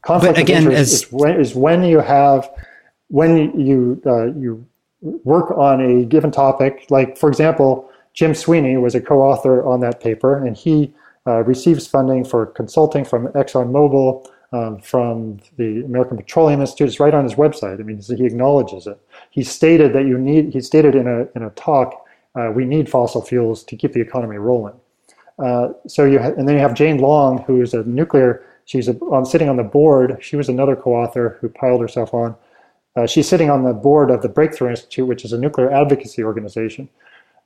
[0.02, 1.04] Conflict but again, of interest as...
[1.04, 2.50] is, when, is when you have
[3.10, 4.66] when you uh, you
[5.02, 10.00] work on a given topic, like for example, Jim Sweeney was a co-author on that
[10.00, 10.94] paper, and he
[11.28, 16.88] uh, receives funding for consulting from ExxonMobil, um, from the American Petroleum Institute.
[16.88, 17.80] It's right on his website.
[17.80, 19.00] I mean, he acknowledges it.
[19.34, 20.54] He stated that you need.
[20.54, 22.06] He stated in a in a talk,
[22.36, 24.76] uh, we need fossil fuels to keep the economy rolling.
[25.40, 28.46] Uh, so you ha- and then you have Jane Long, who is a nuclear.
[28.66, 30.18] She's a, on sitting on the board.
[30.22, 32.36] She was another co-author who piled herself on
[32.96, 36.24] uh, she's sitting on the board of the Breakthrough Institute, which is a nuclear advocacy
[36.24, 36.88] organization.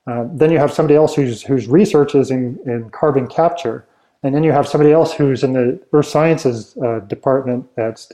[0.06, 3.86] Uh, then you have somebody else who's, whose research is in, in carbon capture,
[4.24, 8.06] and then you have somebody else who's in the Earth Sciences uh, department at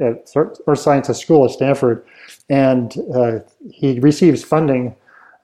[0.00, 2.04] at Earth Sciences School at Stanford,
[2.48, 3.38] and uh,
[3.70, 4.94] he receives funding.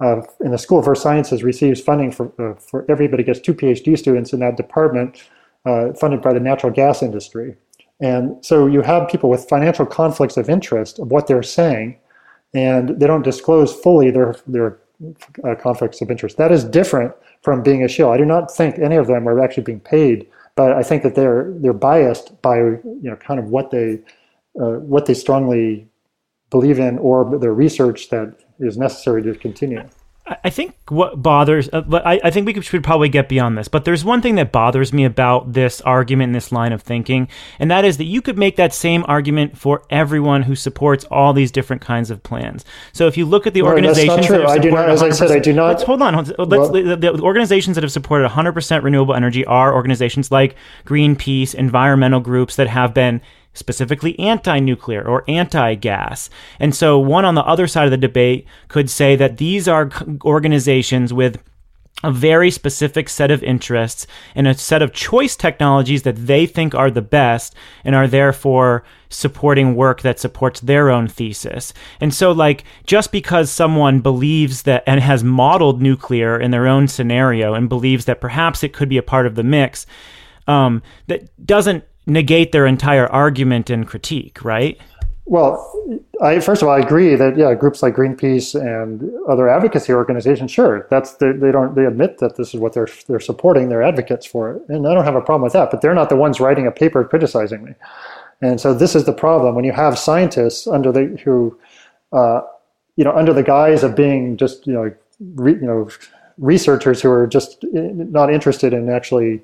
[0.00, 3.96] in the School of Earth Sciences, receives funding for uh, for everybody gets two PhD
[3.96, 5.22] students in that department,
[5.64, 7.56] uh, funded by the natural gas industry.
[8.00, 11.98] And so you have people with financial conflicts of interest of what they're saying,
[12.52, 14.78] and they don't disclose fully their their
[15.44, 16.36] uh, conflicts of interest.
[16.36, 18.10] That is different from being a shill.
[18.10, 20.26] I do not think any of them are actually being paid,
[20.56, 24.00] but I think that they're they're biased by you know kind of what they
[24.60, 25.88] uh, what they strongly
[26.50, 29.82] believe in or the research that is necessary to continue.
[30.26, 33.84] I think what bothers, uh, I, I think we should probably get beyond this, but
[33.84, 37.28] there's one thing that bothers me about this argument and this line of thinking,
[37.58, 41.34] and that is that you could make that same argument for everyone who supports all
[41.34, 42.64] these different kinds of plans.
[42.94, 44.46] So if you look at the organizations, that's not true.
[44.46, 45.68] I do not, as I said, I do not.
[45.68, 46.14] Let's hold on.
[46.14, 51.54] Let's, well, the, the organizations that have supported 100% renewable energy are organizations like Greenpeace,
[51.54, 53.20] environmental groups that have been
[53.54, 56.28] specifically anti nuclear or anti gas.
[56.60, 59.90] And so, one on the other side of the debate could say that these are
[60.24, 61.42] organizations with
[62.02, 66.74] a very specific set of interests and a set of choice technologies that they think
[66.74, 71.72] are the best and are therefore supporting work that supports their own thesis.
[72.00, 76.88] And so, like, just because someone believes that and has modeled nuclear in their own
[76.88, 79.86] scenario and believes that perhaps it could be a part of the mix,
[80.46, 84.78] um, that doesn't negate their entire argument and critique, right?
[85.26, 85.70] Well,
[86.20, 90.50] I first of all I agree that yeah, groups like Greenpeace and other advocacy organizations,
[90.50, 93.82] sure, that's the, they don't they admit that this is what they're they're supporting, they're
[93.82, 95.70] advocates for it, and I don't have a problem with that.
[95.70, 97.72] But they're not the ones writing a paper criticizing me,
[98.42, 101.58] and so this is the problem when you have scientists under the who,
[102.12, 102.42] uh,
[102.96, 104.94] you know, under the guise of being just you know
[105.36, 105.88] re, you know
[106.36, 109.40] researchers who are just not interested in actually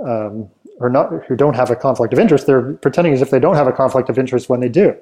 [0.00, 0.48] um,
[0.82, 3.56] or not who don't have a conflict of interest, they're pretending as if they don't
[3.56, 4.96] have a conflict of interest when they do.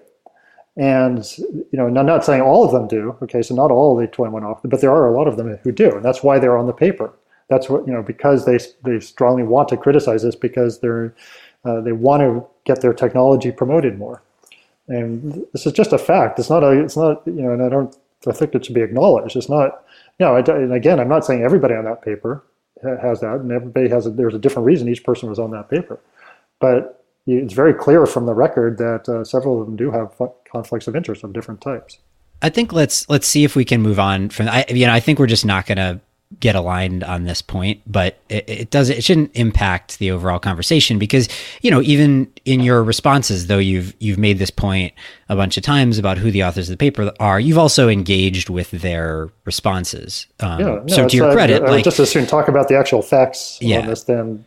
[0.77, 3.17] And you know, I'm not saying all of them do.
[3.23, 5.59] Okay, so not all of the 21 off, but there are a lot of them
[5.63, 7.13] who do, and that's why they're on the paper.
[7.49, 11.15] That's what you know because they they strongly want to criticize this because they're
[11.65, 14.23] uh, they want to get their technology promoted more.
[14.89, 16.39] And this is just a fact.
[16.39, 16.71] It's not a.
[16.83, 17.97] It's not you know, and I don't.
[18.27, 19.37] I think it should be acknowledged.
[19.37, 19.85] It's not.
[20.19, 22.45] You know, and again, I'm not saying everybody on that paper
[22.83, 25.69] has that, and everybody has a, there's a different reason each person was on that
[25.69, 26.01] paper.
[26.61, 30.13] But it's very clear from the record that uh, several of them do have
[30.51, 31.99] conflicts of interest of different types.
[32.43, 34.49] I think let's let's see if we can move on from.
[34.49, 36.01] I you know I think we're just not going to
[36.39, 40.99] get aligned on this point, but it, it does it shouldn't impact the overall conversation
[40.99, 41.29] because
[41.61, 44.93] you know even in your responses, though you've you've made this point
[45.29, 48.49] a bunch of times about who the authors of the paper are, you've also engaged
[48.49, 50.27] with their responses.
[50.39, 52.79] Um, yeah, no, so to your credit, I, like, just as soon talk about the
[52.79, 53.81] actual facts yeah.
[53.81, 54.45] on this then.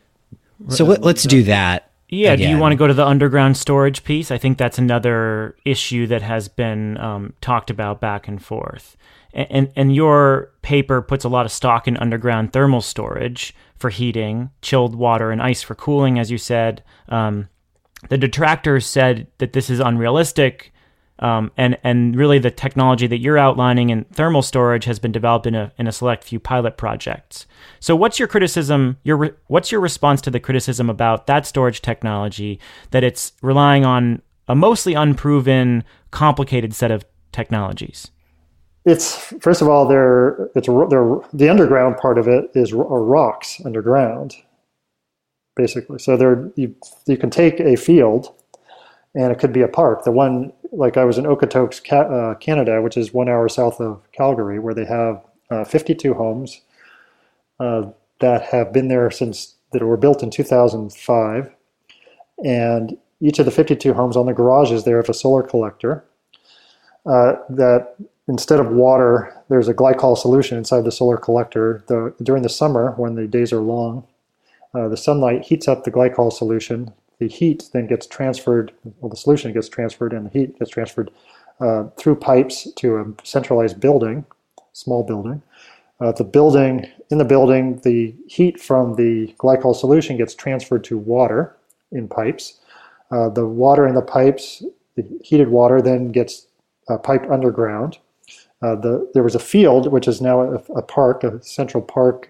[0.69, 1.89] So let, us do that.
[2.07, 2.47] Yeah, again.
[2.47, 4.31] do you want to go to the underground storage piece?
[4.31, 8.95] I think that's another issue that has been um, talked about back and forth
[9.34, 14.49] and and your paper puts a lot of stock in underground thermal storage for heating,
[14.61, 16.84] chilled water, and ice for cooling, as you said.
[17.09, 17.49] Um,
[18.09, 20.73] the detractors said that this is unrealistic,
[21.19, 25.47] um, and and really the technology that you're outlining in thermal storage has been developed
[25.47, 27.47] in a in a select few pilot projects.
[27.79, 28.97] So, what's your criticism?
[29.03, 32.59] Your what's your response to the criticism about that storage technology
[32.91, 38.11] that it's relying on a mostly unproven, complicated set of technologies?
[38.86, 44.36] It's first of all, there it's there the underground part of it is rocks underground,
[45.55, 45.99] basically.
[45.99, 46.75] So there you
[47.05, 48.34] you can take a field,
[49.15, 50.03] and it could be a park.
[50.03, 54.01] The one like I was in Okotoks, uh, Canada, which is one hour south of
[54.11, 56.61] Calgary, where they have uh, 52 homes
[57.59, 57.84] uh,
[58.19, 61.49] that have been there since that were built in 2005,
[62.43, 66.03] and each of the 52 homes on the garages there have a solar collector.
[67.05, 67.95] Uh, that
[68.28, 71.84] instead of water, there's a glycol solution inside the solar collector.
[71.88, 74.07] The, during the summer, when the days are long,
[74.74, 76.93] uh, the sunlight heats up the glycol solution.
[77.19, 81.11] The heat then gets transferred, well, the solution gets transferred and the heat gets transferred
[81.59, 84.26] uh, through pipes to a centralized building,
[84.74, 85.41] small building.
[85.99, 90.97] Uh, the building, in the building, the heat from the glycol solution gets transferred to
[90.97, 91.55] water
[91.91, 92.59] in pipes.
[93.11, 94.63] Uh, the water in the pipes,
[94.95, 96.47] the heated water, then gets
[96.89, 97.99] uh, piped underground
[98.64, 102.30] uh, the, there was a field, which is now a, a, park, a central park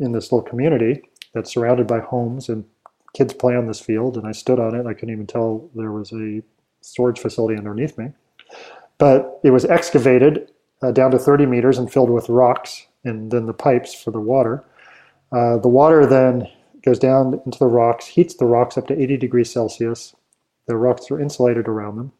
[0.00, 1.02] in this little community
[1.34, 2.64] that's surrounded by homes, and
[3.14, 4.16] kids play on this field.
[4.16, 4.86] And I stood on it.
[4.86, 6.42] I couldn't even tell there was a
[6.80, 8.08] storage facility underneath me.
[8.96, 10.50] But it was excavated
[10.80, 14.20] uh, down to 30 meters and filled with rocks, and then the pipes for the
[14.20, 14.64] water.
[15.30, 16.48] Uh, the water then
[16.82, 20.16] goes down into the rocks, heats the rocks up to 80 degrees Celsius.
[20.68, 22.12] The rocks are insulated around them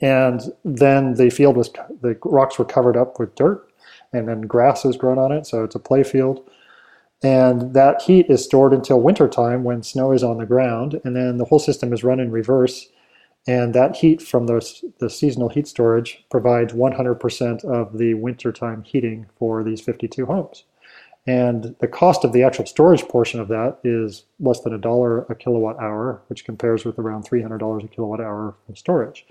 [0.00, 1.70] and then the field was
[2.00, 3.68] the rocks were covered up with dirt
[4.12, 6.48] and then grass has grown on it so it's a play field.
[7.22, 11.38] And that heat is stored until wintertime when snow is on the ground and then
[11.38, 12.88] the whole system is run in reverse.
[13.46, 19.26] And that heat from the, the seasonal heat storage provides 100% of the wintertime heating
[19.38, 20.64] for these 52 homes.
[21.26, 25.22] And the cost of the actual storage portion of that is less than a dollar
[25.24, 29.26] a kilowatt hour which compares with around $300 a kilowatt hour for storage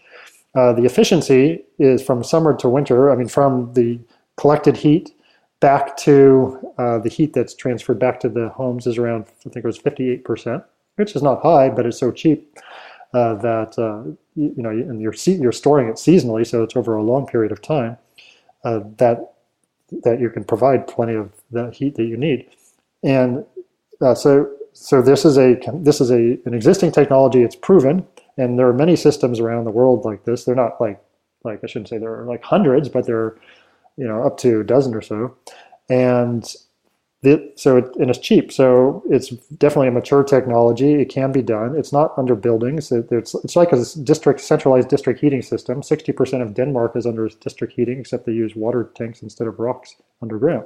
[0.55, 3.99] uh, the efficiency is from summer to winter, I mean, from the
[4.37, 5.13] collected heat
[5.59, 9.57] back to uh, the heat that's transferred back to the homes is around, I think
[9.57, 10.63] it was 58%,
[10.95, 12.57] which is not high, but it's so cheap
[13.13, 14.03] uh, that, uh,
[14.35, 17.51] you, you, know, and you're, you're storing it seasonally, so it's over a long period
[17.51, 17.97] of time,
[18.63, 19.33] uh, that,
[20.03, 22.47] that you can provide plenty of the heat that you need.
[23.03, 23.45] And
[24.01, 27.41] uh, so, so this is a this is a an existing technology.
[27.41, 28.05] It's proven.
[28.37, 30.45] And there are many systems around the world like this.
[30.45, 31.01] They're not like
[31.43, 33.35] like I shouldn't say there are like hundreds, but they're
[33.97, 35.35] you know up to a dozen or so.
[35.89, 36.43] And
[37.23, 38.51] the, so it, and it's cheap.
[38.51, 40.93] So it's definitely a mature technology.
[40.93, 41.75] It can be done.
[41.75, 42.91] It's not under buildings.
[42.91, 45.81] It, it's it's like a district centralized district heating system.
[45.81, 49.59] Sixty percent of Denmark is under district heating, except they use water tanks instead of
[49.59, 50.65] rocks underground.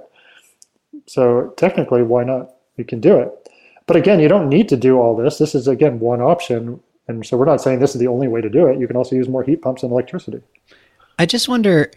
[1.06, 2.56] So technically, why not?
[2.78, 3.50] You can do it.
[3.86, 5.38] But again, you don't need to do all this.
[5.38, 8.42] This is again one option and so we're not saying this is the only way
[8.42, 8.80] to do it.
[8.80, 10.42] You can also use more heat pumps and electricity.
[11.20, 11.92] I just wonder,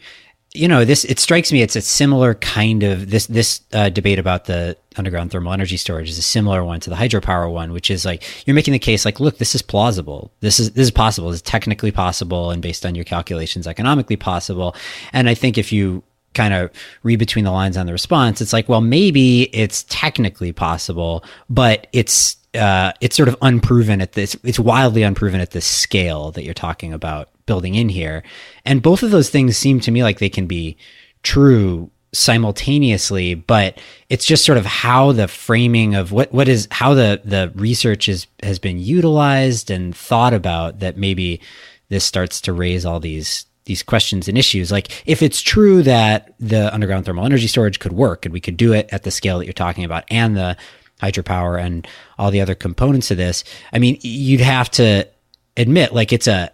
[0.53, 4.19] you know, this it strikes me it's a similar kind of this this uh, debate
[4.19, 7.91] about the underground thermal energy storage is a similar one to the hydropower one, which
[7.91, 10.31] is like you're making the case like, look, this is plausible.
[10.41, 11.31] This is this is possible.
[11.31, 14.75] This is technically possible, and based on your calculations, economically possible.
[15.13, 16.03] And I think if you
[16.35, 16.71] kind of
[17.05, 21.87] read between the lines on the response, it's like, well, maybe it's technically possible, but
[21.93, 24.37] it's uh, it's sort of unproven at this.
[24.45, 28.23] It's wildly unproven at this scale that you're talking about building in here,
[28.65, 30.77] and both of those things seem to me like they can be
[31.23, 36.95] true simultaneously but it's just sort of how the framing of what what is how
[36.95, 41.41] the the research is has been utilized and thought about that maybe
[41.89, 46.35] this starts to raise all these these questions and issues like if it's true that
[46.39, 49.39] the underground thermal energy storage could work and we could do it at the scale
[49.39, 50.57] that you're talking about and the
[51.03, 51.87] hydropower and
[52.19, 53.45] all the other components of this.
[53.73, 55.09] I mean, you'd have to
[55.57, 56.51] admit like it's a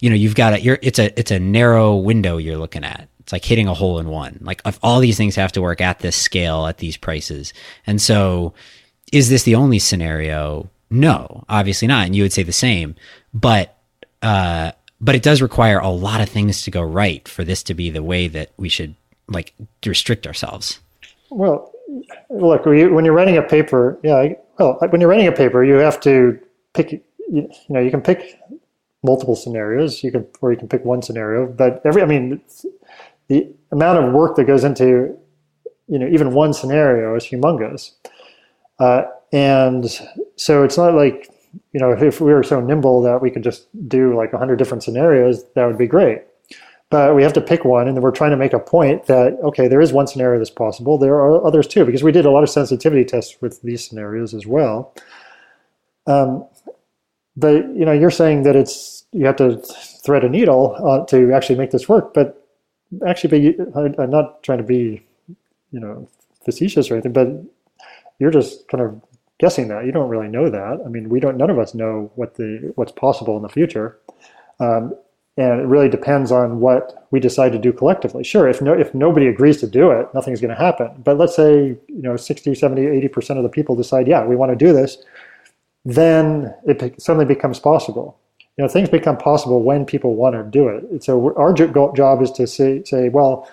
[0.00, 3.08] you know, you've got a you're it's a it's a narrow window you're looking at.
[3.20, 4.38] It's like hitting a hole in one.
[4.40, 7.52] Like all these things have to work at this scale at these prices.
[7.86, 8.54] And so
[9.12, 10.70] is this the only scenario?
[10.90, 12.06] No, obviously not.
[12.06, 12.94] And you would say the same.
[13.32, 13.76] But
[14.22, 17.74] uh but it does require a lot of things to go right for this to
[17.74, 18.94] be the way that we should
[19.28, 19.52] like
[19.84, 20.78] restrict ourselves.
[21.30, 21.71] Well,
[22.30, 24.28] look, when you're writing a paper, yeah,
[24.58, 26.38] well, when you're writing a paper, you have to
[26.74, 28.40] pick, you, know, you can pick
[29.02, 32.40] multiple scenarios, you can, or you can pick one scenario, but every, I mean,
[33.28, 35.16] the amount of work that goes into,
[35.88, 37.92] you know, even one scenario is humongous.
[38.78, 39.02] Uh,
[39.32, 39.86] and
[40.36, 41.28] so it's not like,
[41.72, 44.82] you know, if we were so nimble that we could just do like 100 different
[44.82, 46.22] scenarios, that would be great
[46.92, 49.66] but we have to pick one and we're trying to make a point that okay
[49.66, 52.44] there is one scenario that's possible there are others too because we did a lot
[52.44, 54.94] of sensitivity tests with these scenarios as well
[56.06, 56.46] um,
[57.36, 59.56] but you know you're saying that it's you have to
[60.04, 62.42] thread a needle uh, to actually make this work but
[63.06, 65.04] actually, be, I'm not trying to be,
[65.70, 66.08] you know,
[66.44, 67.28] facetious or anything, but
[68.18, 69.00] you're just kind of
[69.38, 69.86] guessing that.
[69.86, 70.82] You don't really know that.
[70.84, 71.36] I mean, we don't.
[71.36, 73.98] None of us know what the what's possible in the future.
[74.60, 74.94] Um,
[75.36, 78.22] and it really depends on what we decide to do collectively.
[78.22, 80.90] Sure, if no, if nobody agrees to do it, nothing's going to happen.
[81.02, 84.36] But let's say you know 60, 70, 80 percent of the people decide, yeah, we
[84.36, 84.98] want to do this,
[85.84, 88.18] then it suddenly becomes possible.
[88.56, 91.02] You know, things become possible when people want to do it.
[91.02, 93.48] So our job is to say, say, well,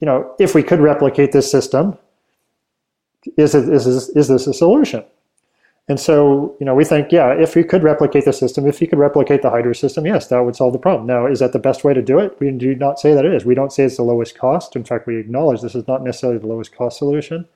[0.00, 1.96] you know, if we could replicate this system,
[3.38, 5.02] is, it, is, is this a solution?
[5.88, 8.88] And so, you know, we think, yeah, if we could replicate the system, if you
[8.88, 11.06] could replicate the Hydra system, yes, that would solve the problem.
[11.06, 12.36] Now, is that the best way to do it?
[12.40, 13.44] We do not say that it is.
[13.44, 14.74] We don't say it's the lowest cost.
[14.74, 17.46] In fact, we acknowledge this is not necessarily the lowest cost solution.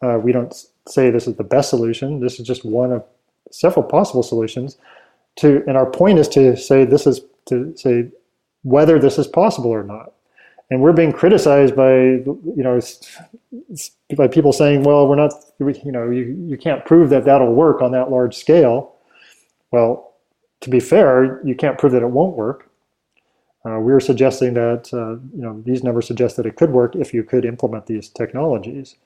[0.00, 0.54] Uh, we don't
[0.88, 2.20] say this is the best solution.
[2.20, 3.04] This is just one of
[3.50, 4.78] several possible solutions.
[5.36, 8.08] To and our point is to say this is to say
[8.62, 10.12] whether this is possible or not
[10.72, 12.80] and we're being criticized by you know
[14.16, 17.82] by people saying, well, we're not you know you, you can't prove that that'll work
[17.82, 18.94] on that large scale.
[19.70, 20.14] Well,
[20.62, 22.70] to be fair, you can't prove that it won't work.
[23.66, 27.12] Uh, we're suggesting that uh, you know these numbers suggest that it could work if
[27.12, 28.96] you could implement these technologies.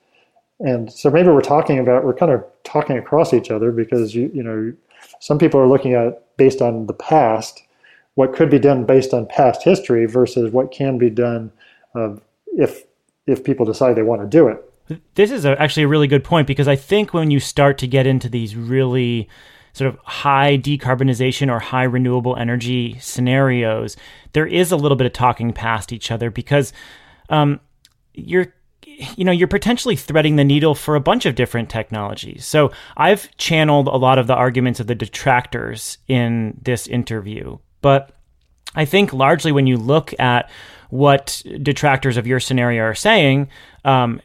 [0.61, 4.31] And so maybe we're talking about we're kind of talking across each other because you
[4.33, 4.73] you know
[5.19, 7.61] some people are looking at based on the past
[8.17, 11.51] what could be done based on past history versus what can be done
[11.93, 12.15] uh,
[12.47, 12.83] if
[13.27, 15.01] if people decide they want to do it.
[15.13, 17.87] This is a, actually a really good point because I think when you start to
[17.87, 19.29] get into these really
[19.73, 23.95] sort of high decarbonization or high renewable energy scenarios,
[24.33, 26.73] there is a little bit of talking past each other because
[27.29, 27.59] um,
[28.15, 28.51] you're
[29.15, 33.29] you know you're potentially threading the needle for a bunch of different technologies so i've
[33.37, 38.11] channeled a lot of the arguments of the detractors in this interview but
[38.75, 40.49] I think largely when you look at
[40.89, 43.49] what detractors of your scenario are saying,
[43.83, 44.21] um,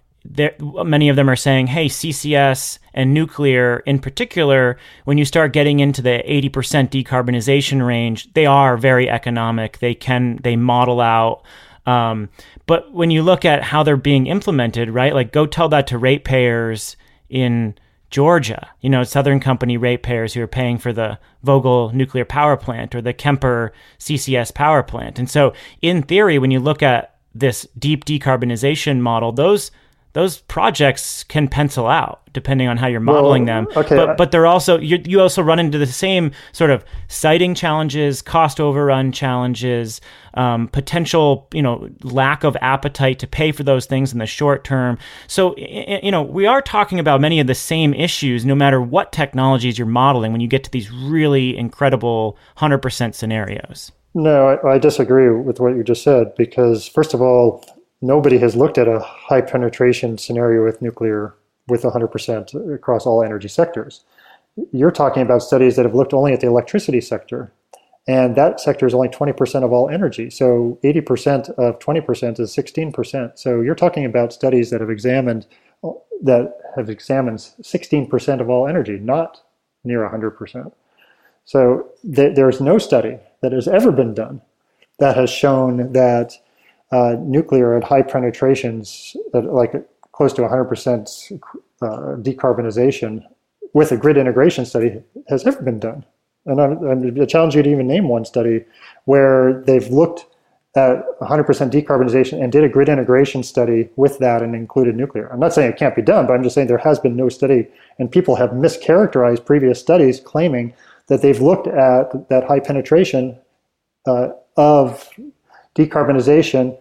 [0.61, 5.80] many of them are saying, hey, CCS and nuclear in particular, when you start getting
[5.80, 9.78] into the 80% decarbonization range, they are very economic.
[9.78, 11.42] They can, they model out.
[11.86, 12.28] Um,
[12.66, 15.98] but when you look at how they're being implemented, right, like go tell that to
[15.98, 16.96] ratepayers
[17.28, 17.74] in
[18.12, 22.94] Georgia, you know, Southern Company ratepayers who are paying for the Vogtle nuclear power plant
[22.94, 25.18] or the Kemper CCS power plant.
[25.18, 29.70] And so, in theory, when you look at this deep decarbonization model, those
[30.12, 33.76] those projects can pencil out depending on how you're modeling well, them.
[33.76, 33.96] Okay.
[33.96, 38.22] But, but they're also you, you also run into the same sort of siting challenges,
[38.22, 40.00] cost overrun challenges,
[40.34, 44.64] um, potential you know lack of appetite to pay for those things in the short
[44.64, 44.98] term.
[45.26, 49.12] So you know we are talking about many of the same issues, no matter what
[49.12, 50.32] technologies you're modeling.
[50.32, 53.92] When you get to these really incredible hundred percent scenarios.
[54.14, 57.64] No, I, I disagree with what you just said because first of all,
[58.03, 61.34] nobody has looked at a high penetration scenario with nuclear
[61.68, 64.05] with 100% across all energy sectors.
[64.72, 67.53] You're talking about studies that have looked only at the electricity sector,
[68.07, 70.28] and that sector is only 20% of all energy.
[70.28, 73.38] So 80% of 20% is 16%.
[73.38, 75.46] So you're talking about studies that have examined
[76.22, 79.40] that have examined 16% of all energy, not
[79.82, 80.72] near 100%.
[81.44, 84.40] So th- there's no study that has ever been done
[85.00, 86.38] that has shown that
[86.93, 89.72] uh, nuclear at high penetrations, at like
[90.12, 91.40] close to 100%
[91.80, 91.86] uh,
[92.20, 93.24] decarbonization
[93.72, 96.05] with a grid integration study has ever been done.
[96.45, 98.64] And I, I challenge you to even name one study
[99.07, 100.26] where they've looked
[100.74, 105.28] at 100% decarbonization and did a grid integration study with that and included nuclear.
[105.32, 107.28] I'm not saying it can't be done, but I'm just saying there has been no
[107.28, 107.68] study,
[107.99, 110.74] and people have mischaracterized previous studies claiming
[111.09, 113.38] that they've looked at that high penetration
[114.07, 115.09] uh, of
[115.74, 116.78] decarbonization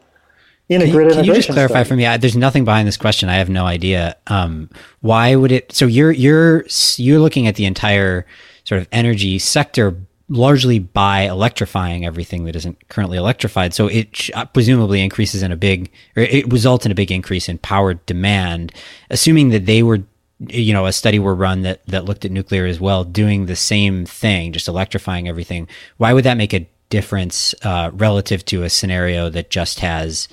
[0.70, 1.90] in a can, grid can you just clarify study.
[1.90, 2.06] for me?
[2.06, 3.30] I, there's nothing behind this question.
[3.30, 4.16] I have no idea.
[4.28, 4.70] Um,
[5.02, 5.74] why would it?
[5.74, 6.66] So you're you're
[6.98, 8.26] you're looking at the entire
[8.64, 9.98] sort of energy sector
[10.32, 13.74] largely by electrifying everything that isn't currently electrified.
[13.74, 17.50] So it uh, presumably increases in a big, or it results in a big increase
[17.50, 18.72] in power demand,
[19.10, 20.00] assuming that they were,
[20.40, 23.58] you know, a study were run that, that looked at nuclear as well, doing the
[23.58, 25.68] same thing, just electrifying everything.
[25.98, 30.28] Why would that make a difference uh, relative to a scenario that just has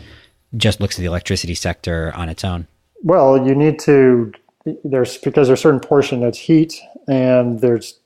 [0.56, 2.66] just looks at the electricity sector on its own?
[3.02, 4.32] Well, you need to
[4.84, 7.98] there's because there's a certain portion that's heat, and there's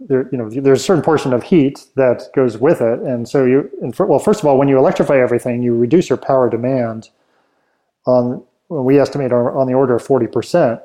[0.00, 3.44] there you know there's a certain portion of heat that goes with it, and so
[3.44, 6.48] you and for, well first of all when you electrify everything, you reduce your power
[6.48, 7.10] demand
[8.06, 10.80] on we estimate on the order of forty percent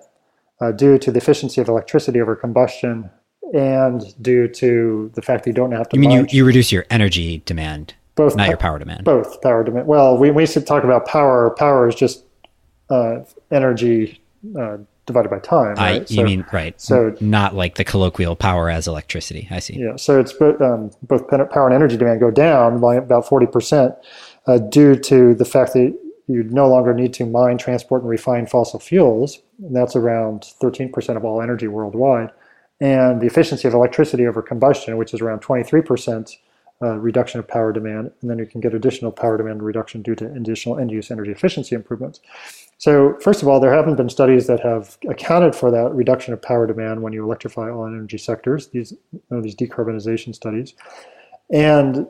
[0.60, 3.10] uh, due to the efficiency of electricity over combustion
[3.54, 5.98] and due to the fact that you don't have to.
[5.98, 7.94] You mean you, you reduce your energy demand?
[8.16, 9.04] both not your power demand.
[9.04, 9.88] Both power demand.
[9.88, 11.50] Well, we we should talk about power.
[11.52, 12.24] Power is just
[12.90, 13.20] uh,
[13.52, 14.22] energy
[14.60, 15.76] uh, divided by time.
[15.78, 16.12] I, Right?
[16.12, 16.80] you mean right?
[16.80, 19.48] so- not like the colloquial power as electricity.
[19.52, 19.78] I see.
[19.78, 23.96] Yeah, so it's um, both power and energy demand go down by about 40%
[24.48, 28.46] uh, due to the fact that you no longer need to mine, transport, and refine
[28.46, 29.42] fossil fuels.
[29.62, 32.30] And that's around 13% of all energy worldwide.
[32.84, 36.36] And the efficiency of electricity over combustion, which is around 23%
[36.82, 38.12] uh, reduction of power demand.
[38.20, 41.32] And then you can get additional power demand reduction due to additional end use energy
[41.32, 42.20] efficiency improvements.
[42.78, 46.42] So, first of all, there haven't been studies that have accounted for that reduction of
[46.42, 48.68] power demand when you electrify all energy sectors.
[48.68, 50.74] These you know, these decarbonization studies,
[51.54, 52.06] and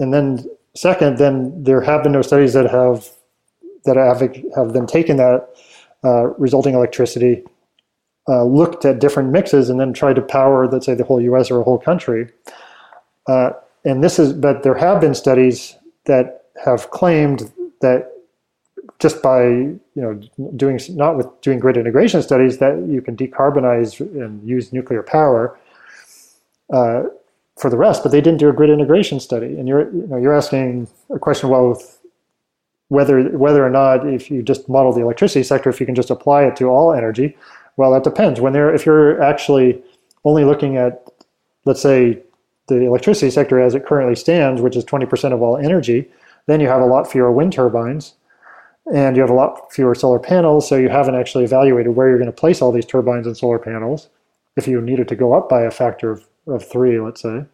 [0.00, 3.10] and then second, then there have been no studies that have
[3.84, 4.20] that have
[4.56, 5.50] have then taken that
[6.02, 7.44] uh, resulting electricity,
[8.28, 11.50] uh, looked at different mixes, and then tried to power, let's say, the whole U.S.
[11.50, 12.28] or a whole country.
[13.26, 13.50] Uh,
[13.84, 17.50] and this is, but there have been studies that have claimed
[17.80, 18.12] that
[18.98, 20.14] just by you know
[20.56, 25.58] doing not with doing grid integration studies that you can decarbonize and use nuclear power
[26.72, 27.04] uh,
[27.56, 29.58] for the rest, but they didn't do a grid integration study.
[29.58, 31.80] And you're you know you're asking a question well
[32.88, 36.10] whether whether or not if you just model the electricity sector if you can just
[36.10, 37.36] apply it to all energy.
[37.78, 38.40] Well, that depends.
[38.40, 39.80] When they're if you're actually
[40.24, 41.06] only looking at
[41.64, 42.20] let's say
[42.66, 46.10] the electricity sector as it currently stands, which is 20% of all energy,
[46.46, 48.14] then you have a lot fewer wind turbines
[48.92, 52.18] and you have a lot fewer solar panels, so you haven't actually evaluated where you're
[52.18, 54.08] going to place all these turbines and solar panels
[54.56, 57.44] if you needed to go up by a factor of, of three, let's say,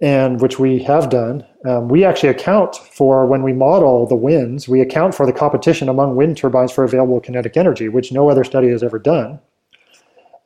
[0.00, 1.44] and which we have done.
[1.64, 5.88] Um, we actually account for, when we model the winds, we account for the competition
[5.88, 9.40] among wind turbines for available kinetic energy, which no other study has ever done.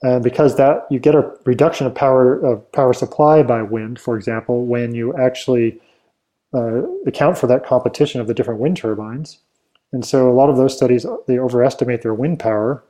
[0.03, 4.17] And because that you get a reduction of power of power supply by wind, for
[4.17, 5.79] example, when you actually
[6.55, 9.39] uh, account for that competition of the different wind turbines.
[9.93, 12.83] And so a lot of those studies, they overestimate their wind power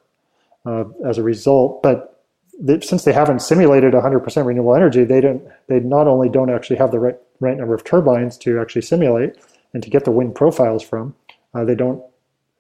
[0.64, 1.82] uh, as a result.
[1.82, 2.19] But
[2.60, 5.42] they, since they haven't simulated 100% renewable energy, they don't.
[5.68, 9.36] They not only don't actually have the right, right number of turbines to actually simulate
[9.72, 11.14] and to get the wind profiles from,
[11.54, 12.02] uh, they don't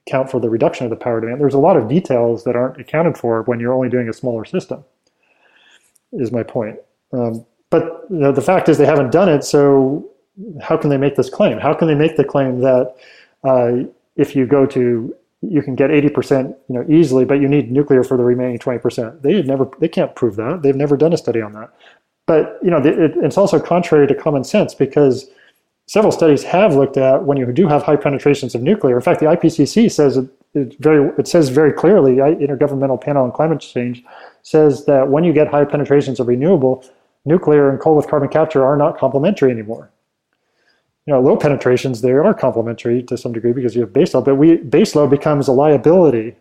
[0.06, 1.40] account for the reduction of the power demand.
[1.40, 4.44] There's a lot of details that aren't accounted for when you're only doing a smaller
[4.44, 4.84] system.
[6.12, 6.78] Is my point.
[7.12, 9.44] Um, but you know, the fact is they haven't done it.
[9.44, 10.10] So
[10.60, 11.58] how can they make this claim?
[11.58, 12.96] How can they make the claim that
[13.44, 17.70] uh, if you go to you can get 80% you know easily but you need
[17.72, 20.62] nuclear for the remaining 20% they never they can't prove that.
[20.62, 21.70] They've never done a study on that.
[22.26, 25.30] But you know it, it's also contrary to common sense because
[25.86, 28.96] several studies have looked at when you do have high penetrations of nuclear.
[28.96, 33.32] In fact the ipcc says it, it very it says very clearly intergovernmental panel on
[33.32, 34.04] climate change
[34.42, 36.84] says that when you get high penetrations of renewable
[37.24, 39.90] nuclear and coal with carbon capture are not complementary anymore
[41.10, 44.36] you know, low penetrations they are complementary to some degree because you have baseload, but
[44.36, 46.36] we baseload becomes a liability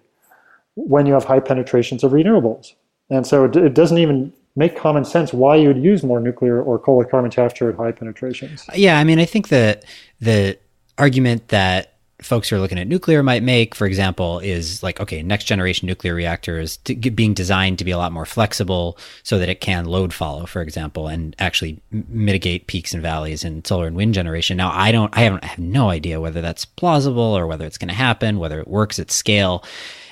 [0.76, 2.74] when you have high penetrations of renewables,
[3.10, 6.62] and so it, it doesn't even make common sense why you would use more nuclear
[6.62, 8.68] or coal with carbon capture at high penetrations.
[8.76, 9.86] Yeah, I mean, I think that
[10.20, 10.60] the
[11.00, 15.24] argument that folks who are looking at nuclear might make, for example, is like, okay,
[15.24, 19.50] next generation nuclear reactors to, being designed to be a lot more flexible so that
[19.50, 23.96] it can load follow, for example, and actually mitigate peaks and valleys in solar and
[23.96, 24.58] wind generation.
[24.58, 27.78] Now, I don't, I haven't, I have no idea whether that's plausible or whether it's
[27.78, 29.64] going to happen, whether it works at scale.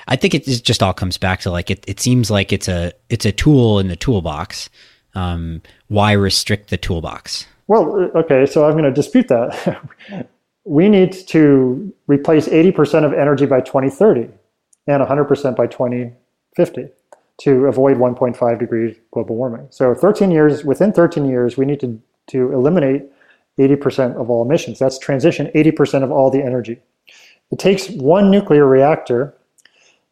[0.08, 1.84] I think it just all comes back to like it.
[1.88, 4.70] It seems like it's a it's a tool in the toolbox.
[5.16, 7.45] Um, why restrict the toolbox?
[7.68, 10.30] Well, okay, so I'm going to dispute that.
[10.68, 14.28] we need to replace 80% of energy by 2030
[14.88, 16.88] and 100% by 2050
[17.39, 19.68] to avoid 1.5 degrees global warming.
[19.70, 23.03] So 13 years, within 13 years, we need to, to eliminate
[23.57, 24.78] 80% of all emissions.
[24.78, 26.82] That's transition 80% of all the energy.
[27.49, 29.34] It takes one nuclear reactor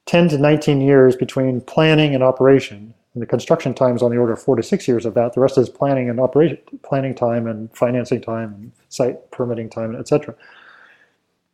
[0.05, 2.93] 10 to 19 years between planning and operation.
[3.15, 5.33] And the construction time is on the order of four to six years of that.
[5.33, 9.95] The rest is planning and operation, planning time and financing time and site permitting time,
[9.95, 10.35] etc.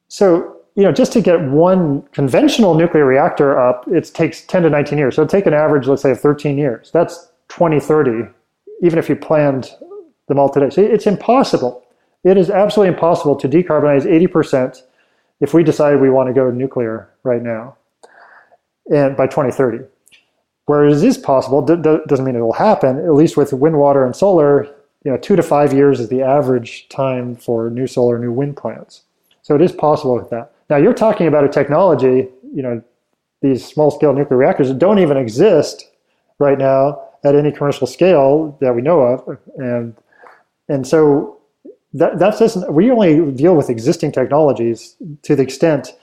[0.08, 4.70] So, you know, just to get one conventional nuclear reactor up, it takes 10 to
[4.72, 5.16] 19 years.
[5.16, 6.90] So take an average, let's say, of 13 years.
[6.92, 8.28] That's 2030,
[8.82, 9.72] even if you planned
[10.28, 10.72] them all today.
[10.72, 11.86] So it's impossible.
[12.24, 14.82] It is absolutely impossible to decarbonize 80%
[15.42, 17.78] if we decide we want to go nuclear right now
[18.92, 19.86] and by 2030.
[20.66, 22.98] Whereas it is possible, d- d- doesn't mean it will happen.
[23.00, 24.66] At least with wind, water, and solar,
[25.04, 28.58] you know, two to five years is the average time for new solar, new wind
[28.58, 29.02] plants.
[29.42, 30.54] So it is possible with that.
[30.70, 32.82] Now you're talking about a technology, you know,
[33.42, 35.90] these small-scale nuclear reactors that don't even exist
[36.38, 39.96] right now at any commercial scale that we know of, and
[40.70, 41.40] and so
[41.94, 42.72] that that doesn't.
[42.74, 45.96] We only deal with existing technologies to the extent.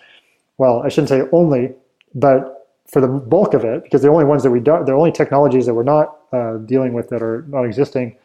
[0.59, 1.74] Well, I shouldn't say only,
[2.14, 2.57] but
[2.91, 5.66] for the bulk of it, because the only ones that we do, the only technologies
[5.66, 8.16] that we're not uh, dealing with that are not existing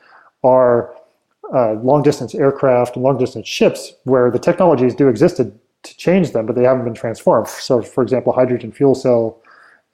[0.43, 0.93] are
[1.53, 5.51] uh, long distance aircraft and long distance ships, where the technologies do exist to,
[5.83, 7.47] to change them, but they haven't been transformed.
[7.47, 9.39] So, for example, hydrogen fuel cell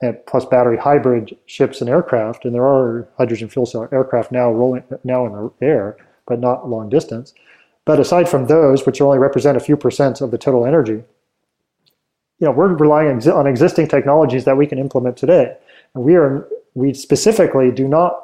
[0.02, 4.52] and plus battery hybrid ships and aircraft, and there are hydrogen fuel cell aircraft now
[4.52, 5.98] rolling now in the air,
[6.28, 7.34] but not long distance.
[7.86, 11.04] But aside from those, which only represent a few percent of the total energy,
[12.40, 15.56] you know, we're relying on existing technologies that we can implement today.
[15.94, 18.24] And we are we specifically do not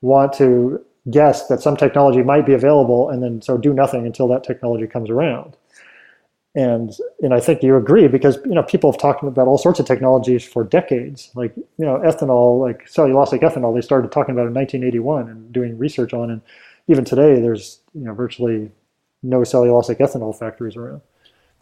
[0.00, 4.28] want to guess that some technology might be available and then so do nothing until
[4.28, 5.56] that technology comes around.
[6.54, 9.80] And and I think you agree because you know people have talked about all sorts
[9.80, 13.74] of technologies for decades, like you know ethanol, like cellulosic ethanol.
[13.74, 16.40] They started talking about in 1981 and doing research on, and
[16.88, 18.70] even today there's you know virtually
[19.22, 21.02] no cellulosic ethanol factories around.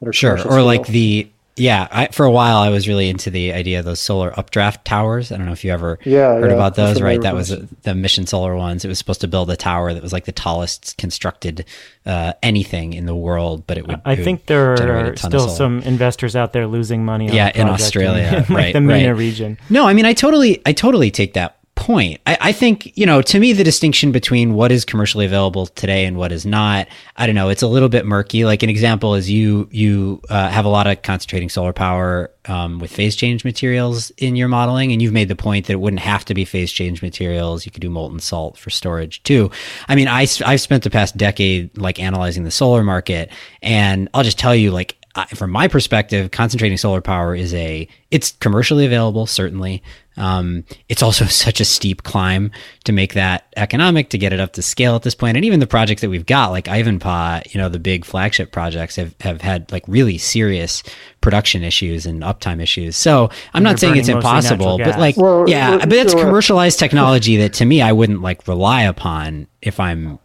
[0.00, 3.30] That are sure, or like the yeah, I, for a while I was really into
[3.30, 5.32] the idea of those solar updraft towers.
[5.32, 7.20] I don't know if you ever yeah, heard yeah, about those, right?
[7.20, 7.48] That was
[7.82, 8.84] the Mission Solar ones.
[8.84, 11.64] It was supposed to build a tower that was like the tallest constructed
[12.04, 14.02] uh, anything in the world, but it would.
[14.04, 17.32] I it think would there are still some investors out there losing money.
[17.32, 18.72] yeah, in Australia, in, like right?
[18.74, 19.18] the MENA right.
[19.18, 19.58] region.
[19.70, 22.20] No, I mean I totally, I totally take that point.
[22.26, 26.04] I, I, think, you know, to me, the distinction between what is commercially available today
[26.04, 28.44] and what is not, I don't know, it's a little bit murky.
[28.44, 32.80] Like an example is you, you uh, have a lot of concentrating solar power um,
[32.80, 34.90] with phase change materials in your modeling.
[34.90, 37.64] And you've made the point that it wouldn't have to be phase change materials.
[37.64, 39.50] You could do molten salt for storage too.
[39.86, 43.30] I mean, I, I've spent the past decade like analyzing the solar market
[43.62, 44.96] and I'll just tell you, like,
[45.34, 49.82] from my perspective, concentrating solar power is a it's commercially available certainly.
[50.16, 52.50] Um, it's also such a steep climb
[52.84, 55.36] to make that economic to get it up to scale at this point.
[55.36, 58.96] And even the projects that we've got, like Ivanpah, you know, the big flagship projects
[58.96, 60.82] have have had like really serious
[61.20, 62.96] production issues and uptime issues.
[62.96, 67.54] So I'm not saying it's impossible, but like well, yeah, but it's commercialized technology that
[67.54, 70.18] to me I wouldn't like rely upon if I'm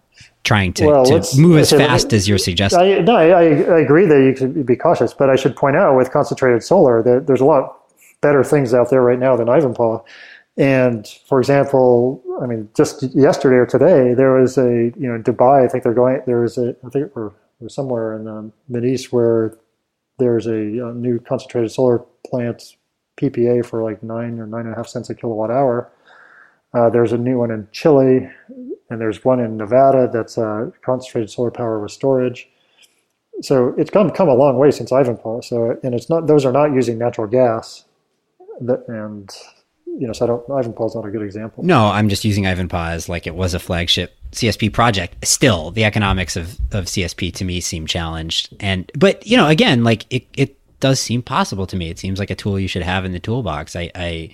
[0.44, 2.80] trying to, well, to move as fast as you're suggesting.
[2.80, 5.96] I, no, I, I, agree that you should be cautious, but I should point out
[5.96, 7.81] with concentrated solar that there's a lot
[8.22, 10.04] better things out there right now than Ivanpah.
[10.58, 15.66] And for example, I mean, just yesterday or today, there was a you know Dubai.
[15.66, 16.22] I think they're going.
[16.26, 17.34] There was a I think or
[17.68, 19.58] somewhere in the um, Mid East where
[20.18, 22.76] there's a, a new concentrated solar plant
[23.18, 25.92] PPA for like nine or nine and a half cents a kilowatt hour.
[26.74, 28.30] Uh, there's a new one in Chile
[28.90, 32.50] and there's one in Nevada that's uh, concentrated solar power with storage.
[33.42, 35.44] So it's come come a long way since Ivanpah.
[35.44, 37.86] So and it's not those are not using natural gas,
[38.62, 39.30] that, and
[39.86, 41.64] you know so I don't Ivanpah's not a good example.
[41.64, 45.26] No, I'm just using Ivanpah as like it was a flagship CSP project.
[45.26, 49.84] Still, the economics of of CSP to me seem challenged, and but you know again
[49.84, 51.90] like it it does seem possible to me.
[51.90, 53.76] It seems like a tool you should have in the toolbox.
[53.78, 54.32] I, I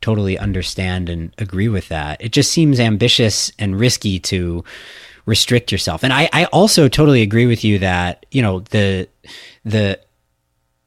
[0.00, 2.22] totally understand and agree with that.
[2.22, 4.64] It just seems ambitious and risky to
[5.26, 6.02] restrict yourself.
[6.02, 9.08] And I, I also totally agree with you that, you know, the
[9.64, 10.00] the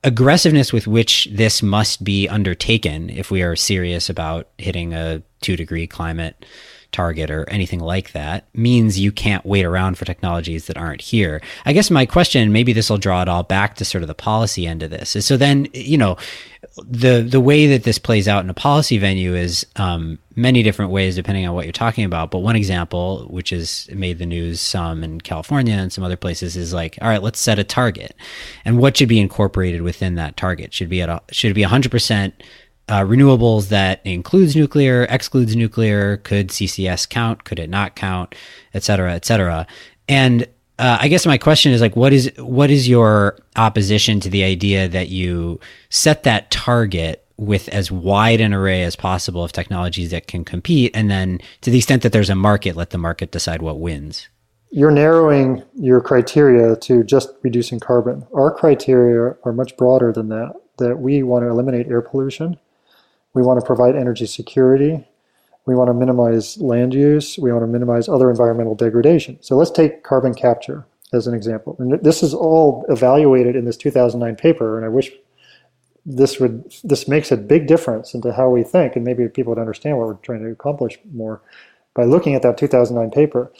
[0.05, 5.57] aggressiveness with which this must be undertaken if we are serious about hitting a two
[5.57, 6.45] degree climate
[6.91, 11.41] target or anything like that means you can't wait around for technologies that aren't here.
[11.65, 14.13] I guess my question, maybe this will draw it all back to sort of the
[14.13, 16.15] policy end of this, is so then, you know,
[16.77, 20.91] the the way that this plays out in a policy venue is um, many different
[20.91, 22.31] ways depending on what you're talking about.
[22.31, 26.57] But one example, which has made the news some in California and some other places,
[26.57, 28.13] is like, all right, let's set a target,
[28.65, 31.91] and what should be incorporated within that target should be at a, should be 100
[31.91, 32.43] percent
[32.89, 36.17] uh, renewables that includes nuclear, excludes nuclear.
[36.17, 37.43] Could CCS count?
[37.45, 38.35] Could it not count?
[38.73, 39.65] Et cetera, et cetera.
[40.07, 40.47] And
[40.77, 44.43] uh, I guess my question is like, what is what is your opposition to the
[44.43, 45.59] idea that you
[45.89, 50.91] set that target with as wide an array as possible of technologies that can compete,
[50.93, 54.29] and then to the extent that there's a market, let the market decide what wins?
[54.71, 58.27] You're narrowing your criteria to just reducing carbon.
[58.33, 60.53] Our criteria are much broader than that.
[60.77, 62.57] That we want to eliminate air pollution
[63.35, 65.05] we want to provide energy security.
[65.65, 67.37] We want to minimize land use.
[67.37, 69.37] We want to minimize other environmental degradation.
[69.41, 71.75] So let's take carbon capture as an example.
[71.79, 75.11] And this is all evaluated in this 2009 paper, and I wish
[76.05, 79.59] this would this makes a big difference into how we think, and maybe people would
[79.59, 81.41] understand what we're trying to accomplish more
[81.95, 83.51] by looking at that 2009 paper.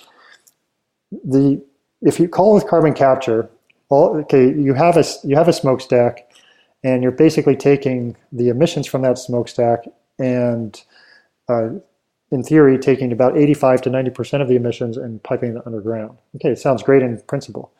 [1.12, 1.64] The
[2.01, 3.49] if you call with carbon capture,
[3.89, 6.30] all okay, you have a you have a smokestack
[6.84, 9.86] and you're basically taking the emissions from that smokestack
[10.20, 10.84] and
[11.49, 11.70] uh,
[12.32, 16.17] in theory, taking about 85 to 90% of the emissions and piping them underground.
[16.36, 17.71] Okay, it sounds great in principle.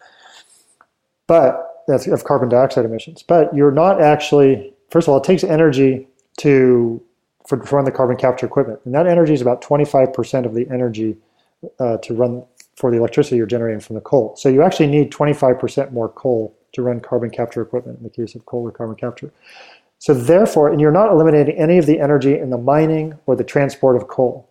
[1.28, 3.24] But that's of carbon dioxide emissions.
[3.24, 7.02] But you're not actually, first of all, it takes energy to
[7.48, 8.80] for, to run the carbon capture equipment.
[8.86, 11.18] And that energy is about 25% of the energy
[11.80, 12.44] uh, to run
[12.76, 14.36] for the electricity you're generating from the coal.
[14.36, 18.36] So you actually need 25% more coal to run carbon capture equipment in the case
[18.36, 19.32] of coal or carbon capture.
[20.06, 23.44] So therefore, and you're not eliminating any of the energy in the mining or the
[23.44, 24.48] transport of coal.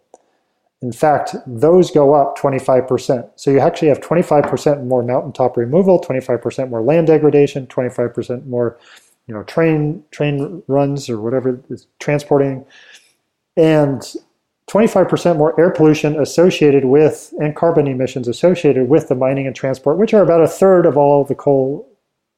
[0.82, 3.30] In fact, those go up 25%.
[3.36, 8.80] So you actually have 25% more mountaintop removal, 25% more land degradation, 25% more
[9.28, 12.66] you know, train train runs or whatever is transporting,
[13.56, 14.02] and
[14.68, 19.98] 25% more air pollution associated with and carbon emissions associated with the mining and transport,
[19.98, 21.88] which are about a third of all the coal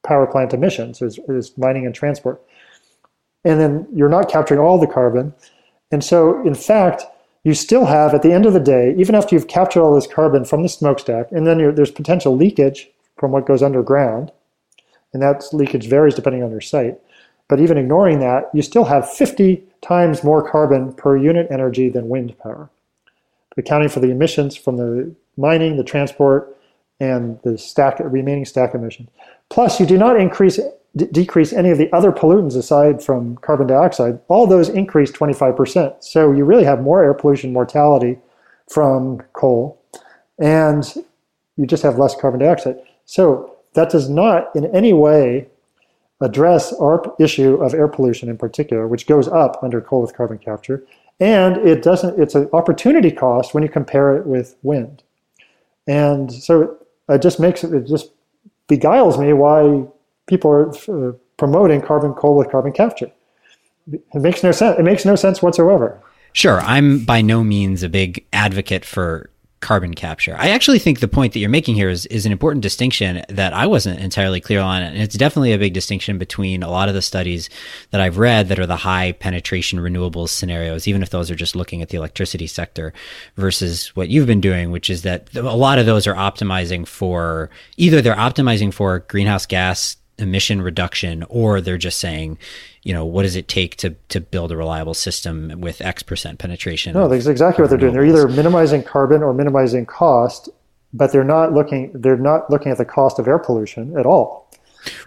[0.05, 2.39] power plant emissions is, is mining and transport.
[3.47, 5.33] And then you're not capturing all the carbon.
[5.89, 7.03] And so, in fact,
[7.45, 10.05] you still have, at the end of the day, even after you've captured all this
[10.05, 14.33] carbon from the smokestack, and then there's potential leakage from what goes underground,
[15.13, 16.99] and that leakage varies depending on your site.
[17.47, 22.09] But even ignoring that, you still have 50 times more carbon per unit energy than
[22.09, 22.69] wind power,
[23.55, 26.53] accounting for the emissions from the mining, the transport,
[26.99, 29.07] and the stack remaining stack emissions.
[29.49, 30.59] Plus, you do not increase
[30.97, 34.19] d- decrease any of the other pollutants aside from carbon dioxide.
[34.27, 36.03] All those increase 25%.
[36.03, 38.17] So you really have more air pollution mortality
[38.69, 39.81] from coal,
[40.37, 40.83] and
[41.55, 42.79] you just have less carbon dioxide.
[43.05, 45.47] So that does not in any way
[46.19, 50.37] address our issue of air pollution in particular, which goes up under coal with carbon
[50.37, 50.83] capture.
[51.19, 55.03] And it doesn't, it's an opportunity cost when you compare it with wind.
[55.87, 56.77] And so
[57.07, 58.11] it just makes it, it just
[58.67, 59.85] beguiles me why
[60.27, 63.11] people are uh, promoting carbon coal with carbon capture.
[63.91, 64.77] It makes no sense.
[64.77, 66.01] It makes no sense whatsoever.
[66.33, 66.59] Sure.
[66.61, 70.35] I'm by no means a big advocate for carbon capture.
[70.37, 73.53] I actually think the point that you're making here is, is an important distinction that
[73.53, 74.83] I wasn't entirely clear on.
[74.83, 77.49] And it's definitely a big distinction between a lot of the studies
[77.89, 81.55] that I've read that are the high penetration renewables scenarios, even if those are just
[81.55, 82.93] looking at the electricity sector
[83.35, 87.49] versus what you've been doing, which is that a lot of those are optimizing for
[87.77, 92.37] either they're optimizing for greenhouse gas emission reduction or they're just saying
[92.83, 96.39] you know what does it take to to build a reliable system with x percent
[96.39, 97.93] penetration no that's exactly what they're doing.
[97.93, 100.49] They're either minimizing carbon or minimizing cost
[100.93, 104.49] but they're not looking they're not looking at the cost of air pollution at all.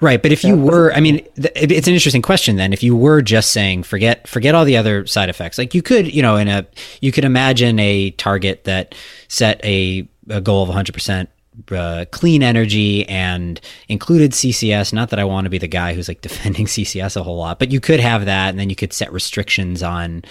[0.01, 2.73] Right but if you were i mean it's an interesting question then.
[2.73, 6.13] If you were just saying forget forget all the other side effects like you could
[6.13, 6.67] you know in a
[7.01, 8.95] you could imagine a target that
[9.29, 11.29] set a, a goal of 100%
[11.71, 14.93] uh, clean energy and included CCS.
[14.93, 17.59] Not that I want to be the guy who's like defending CCS a whole lot,
[17.59, 20.23] but you could have that, and then you could set restrictions on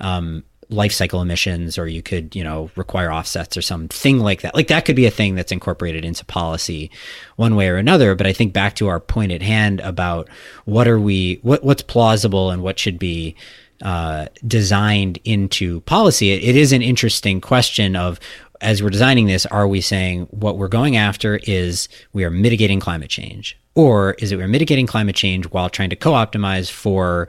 [0.00, 4.54] um, life cycle emissions, or you could, you know, require offsets or something like that.
[4.54, 6.90] Like that could be a thing that's incorporated into policy,
[7.36, 8.14] one way or another.
[8.14, 10.28] But I think back to our point at hand about
[10.64, 13.34] what are we, what what's plausible and what should be
[13.82, 16.32] uh, designed into policy.
[16.32, 18.18] It, it is an interesting question of
[18.60, 22.80] as we're designing this, are we saying what we're going after is we are mitigating
[22.80, 23.58] climate change?
[23.74, 27.28] Or is it we're mitigating climate change while trying to co optimize for,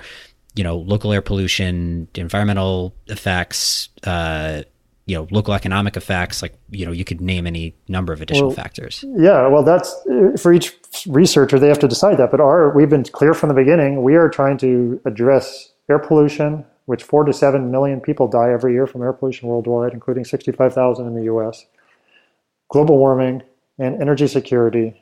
[0.56, 4.64] you know, local air pollution, environmental effects, uh,
[5.06, 6.42] you know, local economic effects?
[6.42, 9.06] Like, you know, you could name any number of additional well, factors.
[9.16, 9.96] Yeah, well, that's
[10.42, 10.76] for each
[11.08, 12.32] researcher, they have to decide that.
[12.32, 16.66] But our, we've been clear from the beginning, we are trying to address air pollution,
[16.90, 21.06] which four to seven million people die every year from air pollution worldwide, including 65,000
[21.06, 21.68] in the US.
[22.70, 23.44] Global warming
[23.78, 25.00] and energy security,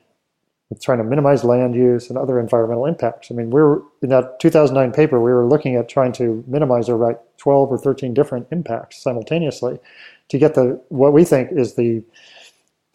[0.70, 3.32] with trying to minimize land use and other environmental impacts.
[3.32, 6.90] I mean, we are in that 2009 paper, we were looking at trying to minimize
[6.90, 9.80] about 12 or 13 different impacts simultaneously
[10.28, 12.04] to get the what we think is the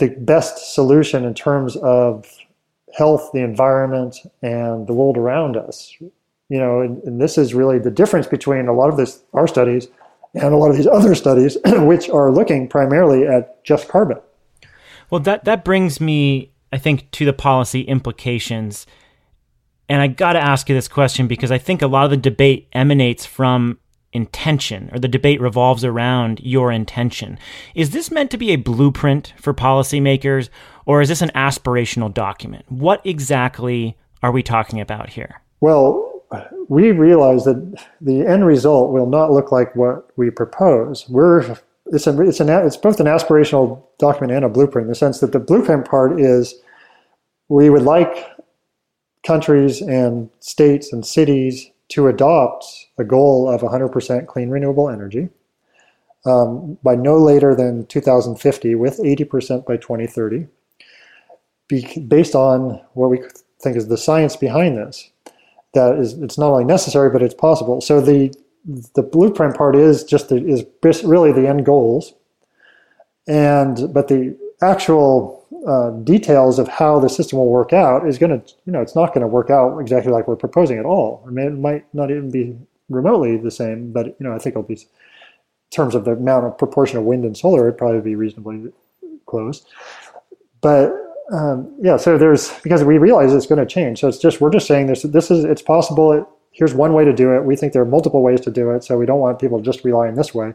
[0.01, 2.27] the best solution in terms of
[2.93, 5.97] health, the environment, and the world around us
[6.53, 9.47] you know, and, and this is really the difference between a lot of this our
[9.47, 9.89] studies
[10.35, 14.19] and a lot of these other studies, which are looking primarily at just carbon.
[15.09, 18.87] Well, that that brings me, I think, to the policy implications.
[19.89, 22.19] And I got to ask you this question because I think a lot of the
[22.19, 23.79] debate emanates from
[24.13, 27.39] intention, or the debate revolves around your intention.
[27.75, 30.51] Is this meant to be a blueprint for policymakers,
[30.85, 32.67] or is this an aspirational document?
[32.69, 35.41] What exactly are we talking about here?
[35.61, 36.12] Well,
[36.69, 41.09] we realize that the end result will not look like what we propose.
[41.09, 44.97] We're it's a, it's an it's both an aspirational document and a blueprint in the
[44.97, 46.55] sense that the blueprint part is
[47.49, 48.27] we would like
[49.27, 52.67] countries and states and cities to adopt
[52.99, 55.29] a goal of 100% clean renewable energy.
[56.27, 60.47] um, by no later than 2050 with 80% by 2030
[61.69, 63.23] be, based on what we
[63.63, 65.11] think is the science behind this
[65.75, 67.81] that is it's not only necessary but it's possible.
[67.81, 68.35] So the
[68.95, 70.65] the blueprint part is just the, is
[71.05, 72.15] really the end goals.
[73.27, 78.41] And but the actual uh, details of how the system will work out is going
[78.41, 81.25] to you know it's not going to work out exactly like we're proposing at all.
[81.27, 82.57] I mean it might not even be
[82.89, 84.79] remotely the same but you know i think it'll be in
[85.71, 88.71] terms of the amount of proportion of wind and solar it'd probably be reasonably
[89.27, 89.65] close.
[90.61, 90.93] But
[91.33, 94.01] um, yeah, so there's because we realize it's going to change.
[94.01, 95.03] So it's just we're just saying this.
[95.03, 96.13] This is it's possible.
[96.13, 97.45] It, here's one way to do it.
[97.45, 98.85] We think there are multiple ways to do it.
[98.85, 100.53] So we don't want people to just rely on this way,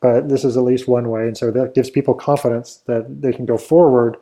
[0.00, 1.22] but this is at least one way.
[1.22, 4.16] And so that gives people confidence that they can go forward.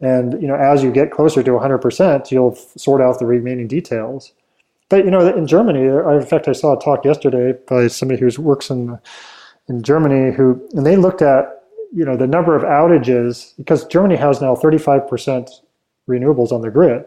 [0.00, 4.32] And you know, as you get closer to 100%, you'll sort out the remaining details.
[4.90, 8.42] But you know, in Germany, in fact, I saw a talk yesterday by somebody who
[8.42, 8.98] works in
[9.68, 11.57] in Germany who, and they looked at
[11.94, 15.50] you know, the number of outages, because Germany has now 35%
[16.08, 17.04] renewables on the grid.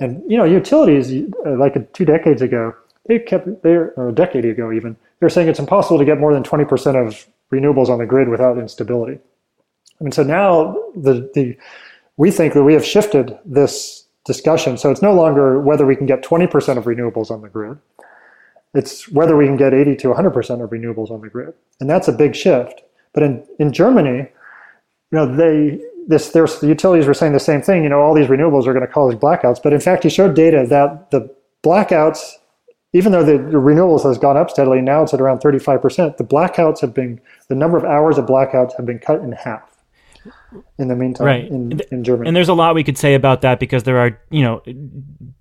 [0.00, 1.12] And, you know, utilities,
[1.46, 2.74] uh, like two decades ago,
[3.06, 6.32] they kept, they or a decade ago even, they're saying it's impossible to get more
[6.32, 9.18] than 20% of renewables on the grid without instability.
[10.00, 11.56] I mean, so now the, the,
[12.16, 14.76] we think that we have shifted this discussion.
[14.76, 17.78] So it's no longer whether we can get 20% of renewables on the grid.
[18.74, 21.54] It's whether we can get 80 to 100% of renewables on the grid.
[21.80, 22.82] And that's a big shift.
[23.18, 24.28] But in, in Germany, you
[25.10, 27.82] know, they this there's the utilities were saying the same thing.
[27.82, 29.60] You know, all these renewables are going to cause blackouts.
[29.60, 32.34] But in fact, he showed data that the blackouts,
[32.92, 36.16] even though the, the renewables has gone up steadily, now it's at around 35%.
[36.16, 39.67] The blackouts have been the number of hours of blackouts have been cut in half
[40.78, 41.44] in the meantime right.
[41.46, 42.28] in, in Germany.
[42.28, 44.62] And there's a lot we could say about that because there are, you know,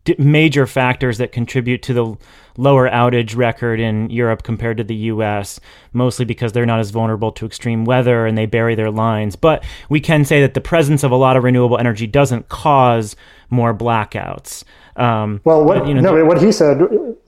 [0.04, 2.16] d- major factors that contribute to the
[2.58, 5.60] lower outage record in Europe compared to the US,
[5.94, 9.36] mostly because they're not as vulnerable to extreme weather and they bury their lines.
[9.36, 13.16] But we can say that the presence of a lot of renewable energy doesn't cause
[13.50, 14.64] more blackouts.
[14.98, 16.82] Um, well, what, but, you know, no, what he said,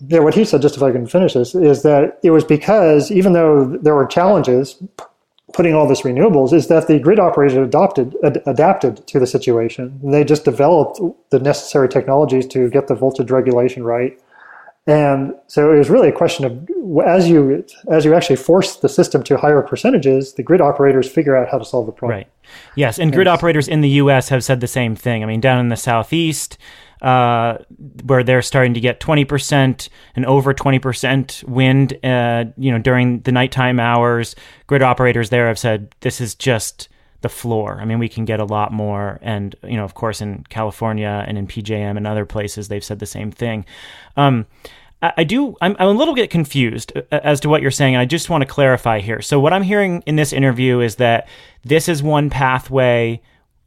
[0.07, 3.11] yeah, what he said, just if I can finish this, is that it was because
[3.11, 4.81] even though there were challenges,
[5.53, 9.99] putting all this renewables is that the grid operators adopted ad, adapted to the situation.
[10.03, 14.19] They just developed the necessary technologies to get the voltage regulation right.
[14.87, 16.67] And so it was really a question of
[17.05, 21.35] as you as you actually force the system to higher percentages, the grid operators figure
[21.35, 22.17] out how to solve the problem.
[22.17, 22.27] Right.
[22.75, 24.29] Yes, and grid operators in the U.S.
[24.29, 25.21] have said the same thing.
[25.21, 26.57] I mean, down in the southeast,
[27.01, 27.57] uh,
[28.03, 33.31] where they're starting to get 20% and over 20% wind, uh, you know, during the
[33.31, 34.35] nighttime hours.
[34.67, 36.89] Grid operators there have said this is just
[37.21, 37.79] the floor.
[37.81, 39.19] I mean, we can get a lot more.
[39.21, 42.99] And, you know, of course, in California and in PJM and other places, they've said
[42.99, 43.65] the same thing.
[44.15, 44.45] Um,
[45.01, 47.95] I, do, I'm, I'm a little bit confused uh, as to what you're saying.
[47.95, 49.21] And I just want to clarify here.
[49.21, 51.27] So, what I'm hearing in this interview is that
[51.63, 53.21] this is one pathway,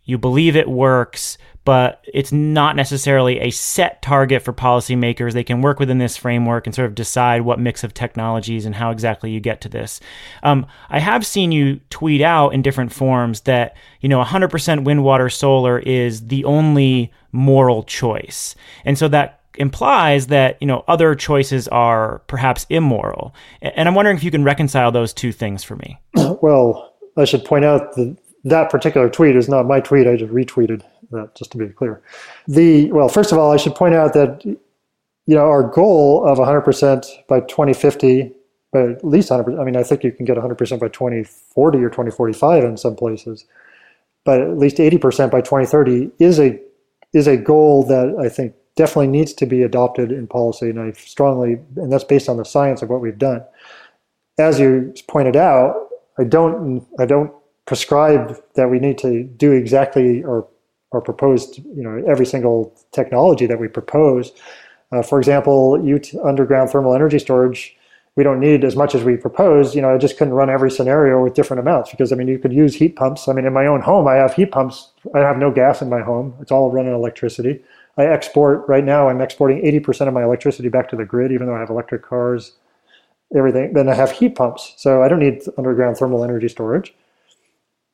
[0.04, 5.32] you believe it works, but it's not necessarily a set target for policymakers.
[5.32, 8.74] They can work within this framework and sort of decide what mix of technologies and
[8.74, 10.00] how exactly you get to this.
[10.42, 15.04] Um, I have seen you tweet out in different forms that, you know, 100% wind,
[15.04, 18.56] water, solar is the only moral choice.
[18.84, 23.34] And so that implies that, you know, other choices are perhaps immoral.
[23.60, 26.00] And I'm wondering if you can reconcile those two things for me.
[26.14, 30.06] Well, I should point out that that particular tweet is not my tweet.
[30.06, 32.02] I just retweeted that, just to be clear.
[32.48, 34.58] The well, first of all, I should point out that you
[35.26, 38.32] know our goal of 100% by 2050,
[38.72, 39.60] but at least 100%.
[39.60, 43.44] I mean, I think you can get 100% by 2040 or 2045 in some places,
[44.24, 46.58] but at least 80% by 2030 is a
[47.12, 50.92] is a goal that I think definitely needs to be adopted in policy, and I
[50.92, 53.44] strongly, and that's based on the science of what we've done.
[54.38, 55.88] As you pointed out,
[56.18, 57.32] I don't I don't
[57.66, 60.48] prescribe that we need to do exactly or
[60.92, 64.32] or proposed, you know, every single technology that we propose.
[64.92, 67.74] Uh, for example, UT, underground thermal energy storage,
[68.14, 69.74] we don't need as much as we propose.
[69.74, 72.38] You know, I just couldn't run every scenario with different amounts because I mean, you
[72.38, 73.26] could use heat pumps.
[73.26, 74.90] I mean, in my own home, I have heat pumps.
[75.14, 76.34] I have no gas in my home.
[76.40, 77.64] It's all run on electricity.
[77.96, 79.08] I export right now.
[79.08, 82.02] I'm exporting 80% of my electricity back to the grid, even though I have electric
[82.02, 82.52] cars,
[83.34, 83.72] everything.
[83.72, 86.94] Then I have heat pumps, so I don't need underground thermal energy storage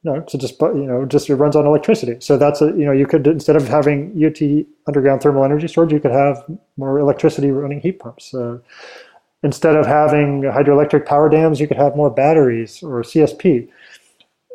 [0.05, 2.17] you know, just you know just it runs on electricity.
[2.21, 4.41] So that's a you know you could instead of having UT
[4.87, 6.45] underground thermal energy storage, you could have
[6.77, 8.33] more electricity running heat pumps.
[8.33, 8.59] Uh,
[9.43, 13.69] instead of having hydroelectric power dams, you could have more batteries or CSP.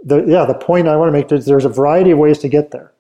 [0.06, 2.50] The, yeah, the point I want to make is there's a variety of ways to
[2.50, 2.92] get there.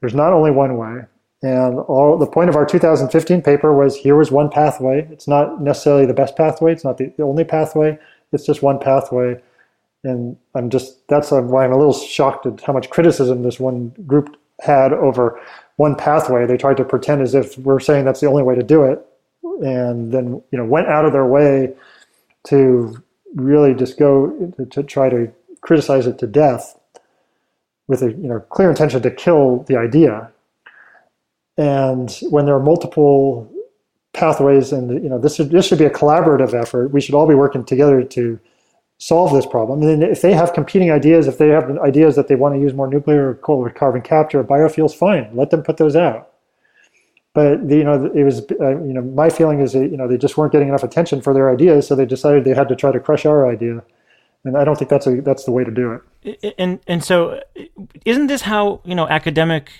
[0.00, 1.04] There's not only one way.
[1.42, 5.06] And all the point of our 2015 paper was here was one pathway.
[5.10, 6.72] It's not necessarily the best pathway.
[6.72, 7.98] It's not the, the only pathway.
[8.32, 9.40] It's just one pathway
[10.06, 13.88] and I'm just that's why I'm a little shocked at how much criticism this one
[14.06, 15.40] group had over
[15.76, 16.46] one pathway.
[16.46, 19.04] They tried to pretend as if we're saying that's the only way to do it,
[19.42, 21.74] and then you know went out of their way
[22.44, 23.02] to
[23.34, 25.30] really just go to, to try to
[25.60, 26.78] criticize it to death
[27.88, 30.30] with a you know clear intention to kill the idea.
[31.58, 33.50] And when there are multiple
[34.12, 36.92] pathways, and you know this should, this should be a collaborative effort.
[36.92, 38.38] We should all be working together to
[38.98, 39.82] solve this problem.
[39.82, 42.72] And if they have competing ideas, if they have ideas that they want to use
[42.72, 46.32] more nuclear or coal carbon capture biofuels, fine, let them put those out.
[47.34, 50.08] But the, you know, it was uh, you know my feeling is that you know
[50.08, 52.76] they just weren't getting enough attention for their ideas, so they decided they had to
[52.76, 53.82] try to crush our idea.
[54.44, 56.54] And I don't think that's a that's the way to do it.
[56.56, 57.42] And and so,
[58.06, 59.70] isn't this how you know academic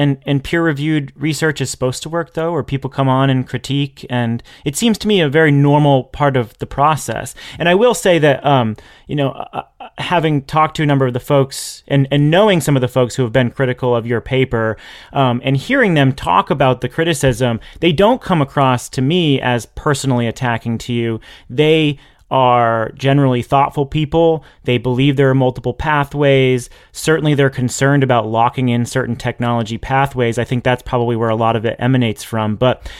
[0.00, 3.46] and and peer reviewed research is supposed to work though where people come on and
[3.46, 7.34] critique and it seems to me a very normal part of the process.
[7.58, 11.06] And i will say that um, you know uh, uh, having talked to a number
[11.06, 14.06] of the folks and and knowing some of the folks who have been critical of
[14.06, 14.76] your paper
[15.12, 19.66] um, and hearing them talk about the criticism they don't come across to me as
[19.66, 21.20] personally attacking to you.
[21.48, 21.98] They
[22.30, 24.44] are generally thoughtful people.
[24.64, 26.70] They believe there are multiple pathways.
[26.92, 30.38] Certainly, they're concerned about locking in certain technology pathways.
[30.38, 32.56] I think that's probably where a lot of it emanates from.
[32.56, 32.90] But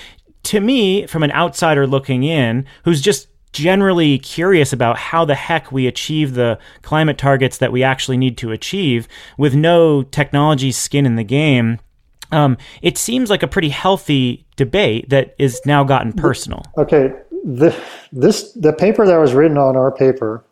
[0.44, 5.72] to me, from an outsider looking in, who's just generally curious about how the heck
[5.72, 11.04] we achieve the climate targets that we actually need to achieve with no technology skin
[11.04, 11.78] in the game,
[12.32, 16.62] um, it seems like a pretty healthy debate that is now gotten personal.
[16.78, 17.12] Okay,
[17.44, 17.76] the,
[18.12, 20.44] this the paper that was written on our paper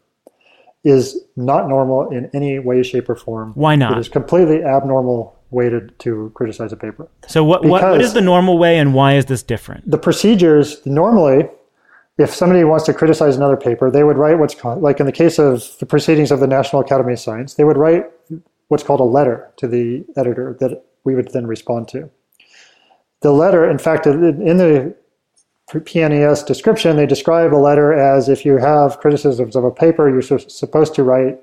[0.84, 3.52] is not normal in any way, shape, or form.
[3.54, 3.92] Why not?
[3.92, 7.08] It is completely abnormal way to, to criticize a paper.
[7.26, 9.90] So what, what what is the normal way, and why is this different?
[9.90, 11.48] The procedures normally,
[12.18, 15.12] if somebody wants to criticize another paper, they would write what's called, like in the
[15.12, 18.06] case of the proceedings of the National Academy of Science, they would write
[18.68, 22.10] what's called a letter to the editor that we would then respond to.
[23.20, 24.94] The letter, in fact, in the
[25.72, 30.38] PNAS description, they describe a letter as if you have criticisms of a paper, you're
[30.38, 31.38] supposed to write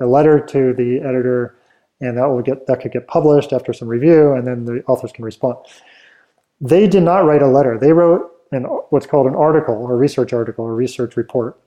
[0.00, 1.56] a letter to the editor,
[2.00, 5.12] and that will get that could get published after some review, and then the authors
[5.12, 5.56] can respond.
[6.60, 7.78] They did not write a letter.
[7.78, 11.58] They wrote an what's called an article, or research article, or research report,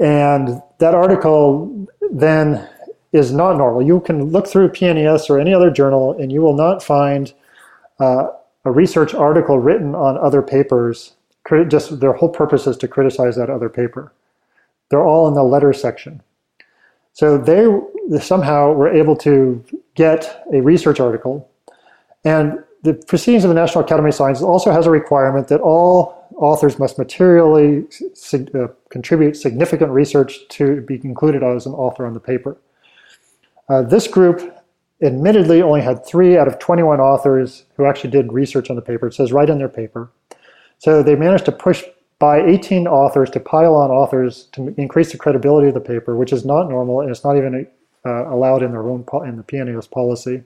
[0.00, 2.68] and that article then
[3.12, 3.82] is not normal.
[3.82, 7.32] You can look through PNAS or any other journal, and you will not find
[8.00, 8.28] uh,
[8.64, 11.14] a research article written on other papers
[11.68, 14.12] just their whole purpose is to criticize that other paper.
[14.90, 16.22] They're all in the letter section.
[17.12, 17.66] So they
[18.20, 19.64] somehow were able to
[19.94, 21.50] get a research article.
[22.24, 26.28] And the Proceedings of the National Academy of Sciences also has a requirement that all
[26.36, 27.86] authors must materially
[28.54, 32.56] uh, contribute significant research to be included as an author on the paper.
[33.68, 34.56] Uh, this group
[35.02, 39.06] admittedly only had three out of 21 authors who actually did research on the paper.
[39.06, 40.10] It says right in their paper.
[40.78, 41.84] So they managed to push
[42.18, 46.32] by 18 authors to pile on authors to increase the credibility of the paper, which
[46.32, 47.66] is not normal and it's not even
[48.04, 50.42] uh, allowed in their own in the PNAS policy.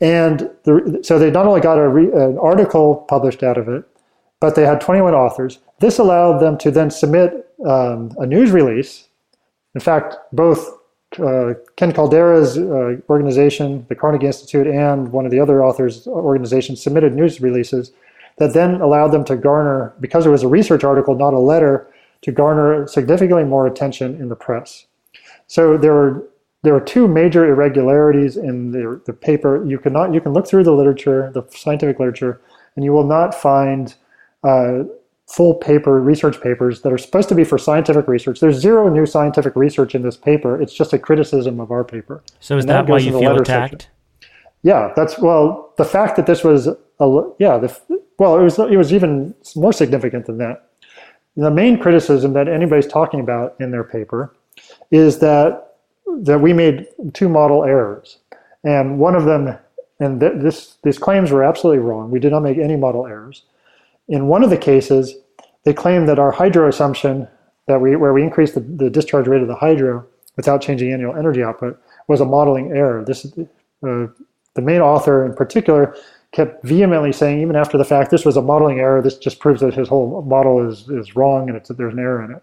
[0.00, 3.84] And the, so they not only got re, an article published out of it,
[4.40, 5.58] but they had 21 authors.
[5.78, 9.08] This allowed them to then submit um, a news release.
[9.74, 10.78] In fact, both
[11.18, 16.82] uh, Ken Caldeira's uh, organization, the Carnegie Institute, and one of the other authors' organizations
[16.82, 17.92] submitted news releases
[18.40, 21.92] that then allowed them to garner, because it was a research article, not a letter,
[22.22, 24.86] to garner significantly more attention in the press.
[25.46, 26.26] So there were
[26.62, 29.64] there were two major irregularities in the, the paper.
[29.66, 32.40] You cannot you can look through the literature, the scientific literature,
[32.76, 33.94] and you will not find
[34.42, 34.84] uh,
[35.26, 38.40] full paper research papers that are supposed to be for scientific research.
[38.40, 40.60] There's zero new scientific research in this paper.
[40.60, 42.22] It's just a criticism of our paper.
[42.40, 43.82] So is that, that why you feel attacked?
[43.82, 43.90] Section.
[44.62, 45.74] Yeah, that's well.
[45.76, 49.72] The fact that this was a yeah the well, it was it was even more
[49.72, 50.66] significant than that.
[51.36, 54.36] The main criticism that anybody's talking about in their paper
[54.90, 55.76] is that
[56.24, 58.18] that we made two model errors,
[58.62, 59.56] and one of them,
[60.00, 62.10] and th- this these claims were absolutely wrong.
[62.10, 63.44] We did not make any model errors.
[64.06, 65.14] In one of the cases,
[65.64, 67.26] they claimed that our hydro assumption
[67.68, 70.06] that we where we increased the, the discharge rate of the hydro
[70.36, 73.02] without changing annual energy output was a modeling error.
[73.02, 74.08] This uh,
[74.52, 75.96] the main author in particular
[76.32, 79.02] kept vehemently saying, even after the fact, this was a modeling error.
[79.02, 81.98] This just proves that his whole model is, is wrong and it's, that there's an
[81.98, 82.42] error in it.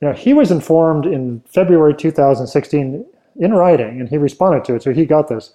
[0.00, 3.04] You know, he was informed in February 2016
[3.40, 5.52] in writing, and he responded to it, so he got this,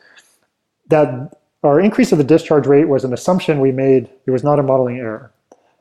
[0.89, 4.09] that our increase of the discharge rate was an assumption we made.
[4.25, 5.31] It was not a modeling error.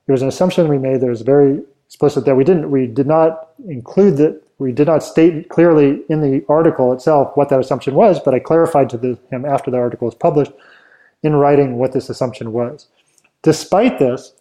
[0.06, 3.06] It was an assumption we made that was very explicit that we didn't, we did
[3.06, 7.94] not include that we did not state clearly in the article itself what that assumption
[7.94, 10.52] was, but I clarified to the, him after the article was published
[11.22, 12.88] in writing what this assumption was.
[13.42, 14.32] Despite this,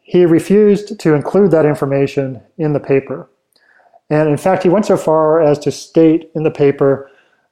[0.00, 3.28] he refused to include that information in the paper.
[4.08, 7.10] And in fact, he went so far as to state in the paper,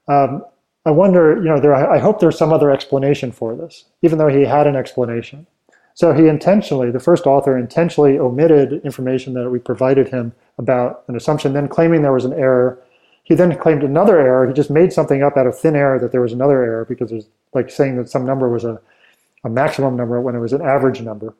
[0.08, 0.44] um,
[0.84, 4.28] I wonder, you know, there, I hope there's some other explanation for this, even though
[4.28, 5.46] he had an explanation.
[5.94, 11.16] So he intentionally, the first author intentionally omitted information that we provided him about an
[11.16, 12.82] assumption, then claiming there was an error.
[13.28, 14.46] He then claimed another error.
[14.46, 17.12] He just made something up out of thin air that there was another error because
[17.12, 18.80] it's like saying that some number was a,
[19.44, 21.34] a maximum number when it was an average number.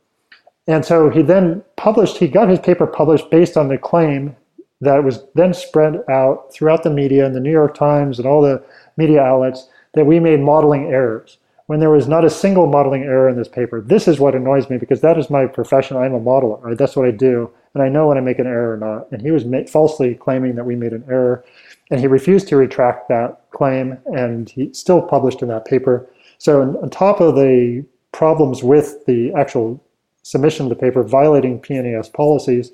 [0.67, 4.37] And so he then published, he got his paper published based on the claim
[4.83, 8.43] that was then spread out throughout the media and the New York Times and all
[8.43, 8.63] the
[8.99, 11.39] media outlets that we made modeling errors
[11.69, 13.81] when there was not a single modeling error in this paper.
[13.81, 15.97] This is what annoys me because that is my profession.
[15.97, 16.63] I'm a modeler.
[16.63, 16.77] Right?
[16.77, 17.51] That's what I do.
[17.73, 19.11] And I know when I make an error or not.
[19.11, 21.45] And he was ma- falsely claiming that we made an error.
[21.91, 23.99] And he refused to retract that claim.
[24.07, 26.09] And he still published in that paper.
[26.39, 29.83] So, on top of the problems with the actual
[30.23, 32.71] submission of the paper violating PNAS policies,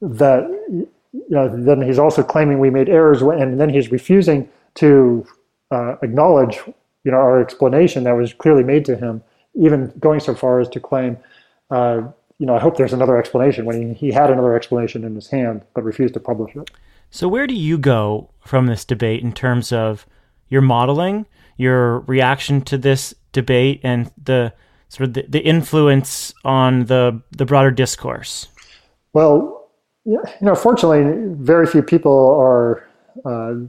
[0.00, 0.44] that
[1.14, 5.26] you know, then he's also claiming we made errors, and then he's refusing to
[5.70, 6.58] uh, acknowledge,
[7.04, 9.22] you know, our explanation that was clearly made to him,
[9.54, 11.16] even going so far as to claim,
[11.70, 12.02] uh,
[12.38, 15.28] you know, I hope there's another explanation when he, he had another explanation in his
[15.28, 16.70] hand, but refused to publish it.
[17.14, 20.04] So where do you go from this debate in terms of
[20.48, 21.26] your modeling,
[21.56, 24.52] your reaction to this debate, and the
[24.88, 28.48] sort of the, the influence on the the broader discourse?
[29.12, 29.70] Well,
[30.04, 31.04] you know, fortunately,
[31.36, 32.84] very few people are
[33.24, 33.60] uh,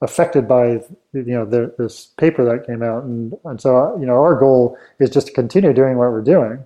[0.00, 0.80] affected by
[1.12, 4.78] you know the, this paper that came out, and and so you know our goal
[5.00, 6.64] is just to continue doing what we're doing,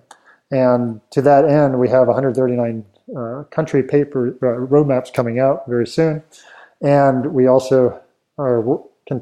[0.51, 2.85] and to that end, we have 139
[3.15, 6.23] uh, country paper uh, roadmaps coming out very soon,
[6.81, 8.01] and we also
[8.37, 9.15] are uh,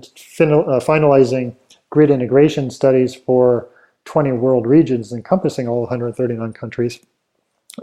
[0.80, 1.56] finalizing
[1.90, 3.68] grid integration studies for
[4.06, 7.00] 20 world regions encompassing all 139 countries.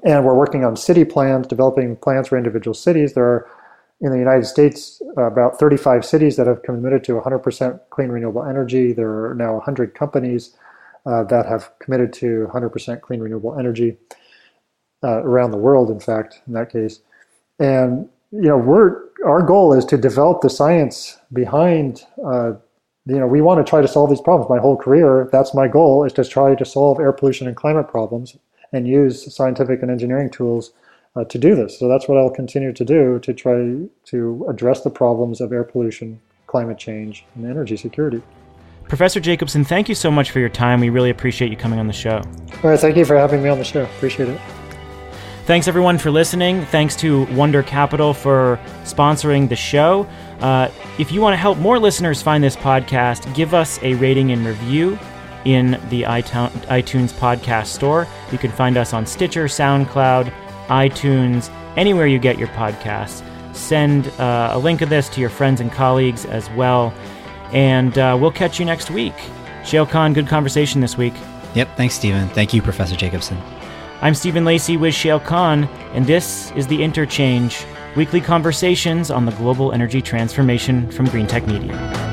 [0.04, 3.12] And we're working on city plans, developing plans for individual cities.
[3.12, 3.50] There are,
[4.00, 8.92] in the United States, about 35 cities that have committed to 100% clean renewable energy.
[8.92, 10.56] There are now 100 companies
[11.04, 13.96] uh, that have committed to 100% clean renewable energy
[15.04, 17.00] uh, around the world, in fact, in that case.
[17.58, 22.52] And you know, we're our goal is to develop the science behind uh,
[23.06, 24.48] you know, we want to try to solve these problems.
[24.48, 27.88] My whole career, that's my goal, is to try to solve air pollution and climate
[27.88, 28.36] problems
[28.72, 30.72] and use scientific and engineering tools
[31.16, 31.78] uh, to do this.
[31.78, 35.64] So that's what I'll continue to do to try to address the problems of air
[35.64, 38.22] pollution, climate change, and energy security.
[38.88, 40.80] Professor Jacobson, thank you so much for your time.
[40.80, 42.22] We really appreciate you coming on the show.
[42.62, 43.82] All right, thank you for having me on the show.
[43.82, 44.61] Appreciate it.
[45.44, 46.64] Thanks everyone for listening.
[46.66, 50.06] Thanks to Wunder Capital for sponsoring the show.
[50.40, 50.70] Uh,
[51.00, 54.46] if you want to help more listeners find this podcast, give us a rating and
[54.46, 54.96] review
[55.44, 58.06] in the iTunes podcast store.
[58.30, 60.32] You can find us on Stitcher, SoundCloud,
[60.68, 63.24] iTunes, anywhere you get your podcasts.
[63.52, 66.94] Send uh, a link of this to your friends and colleagues as well.
[67.52, 69.14] And uh, we'll catch you next week.
[69.64, 71.14] Shayle Kann, good conversation this week.
[71.56, 72.28] Yep, thanks, Stephen.
[72.28, 73.36] Thank you, Professor Jacobson.
[74.02, 77.64] I'm Stephen Lacey with Shayle Kann, and this is The Interchange,
[77.94, 82.11] weekly conversations on the global energy transformation from Greentech Media.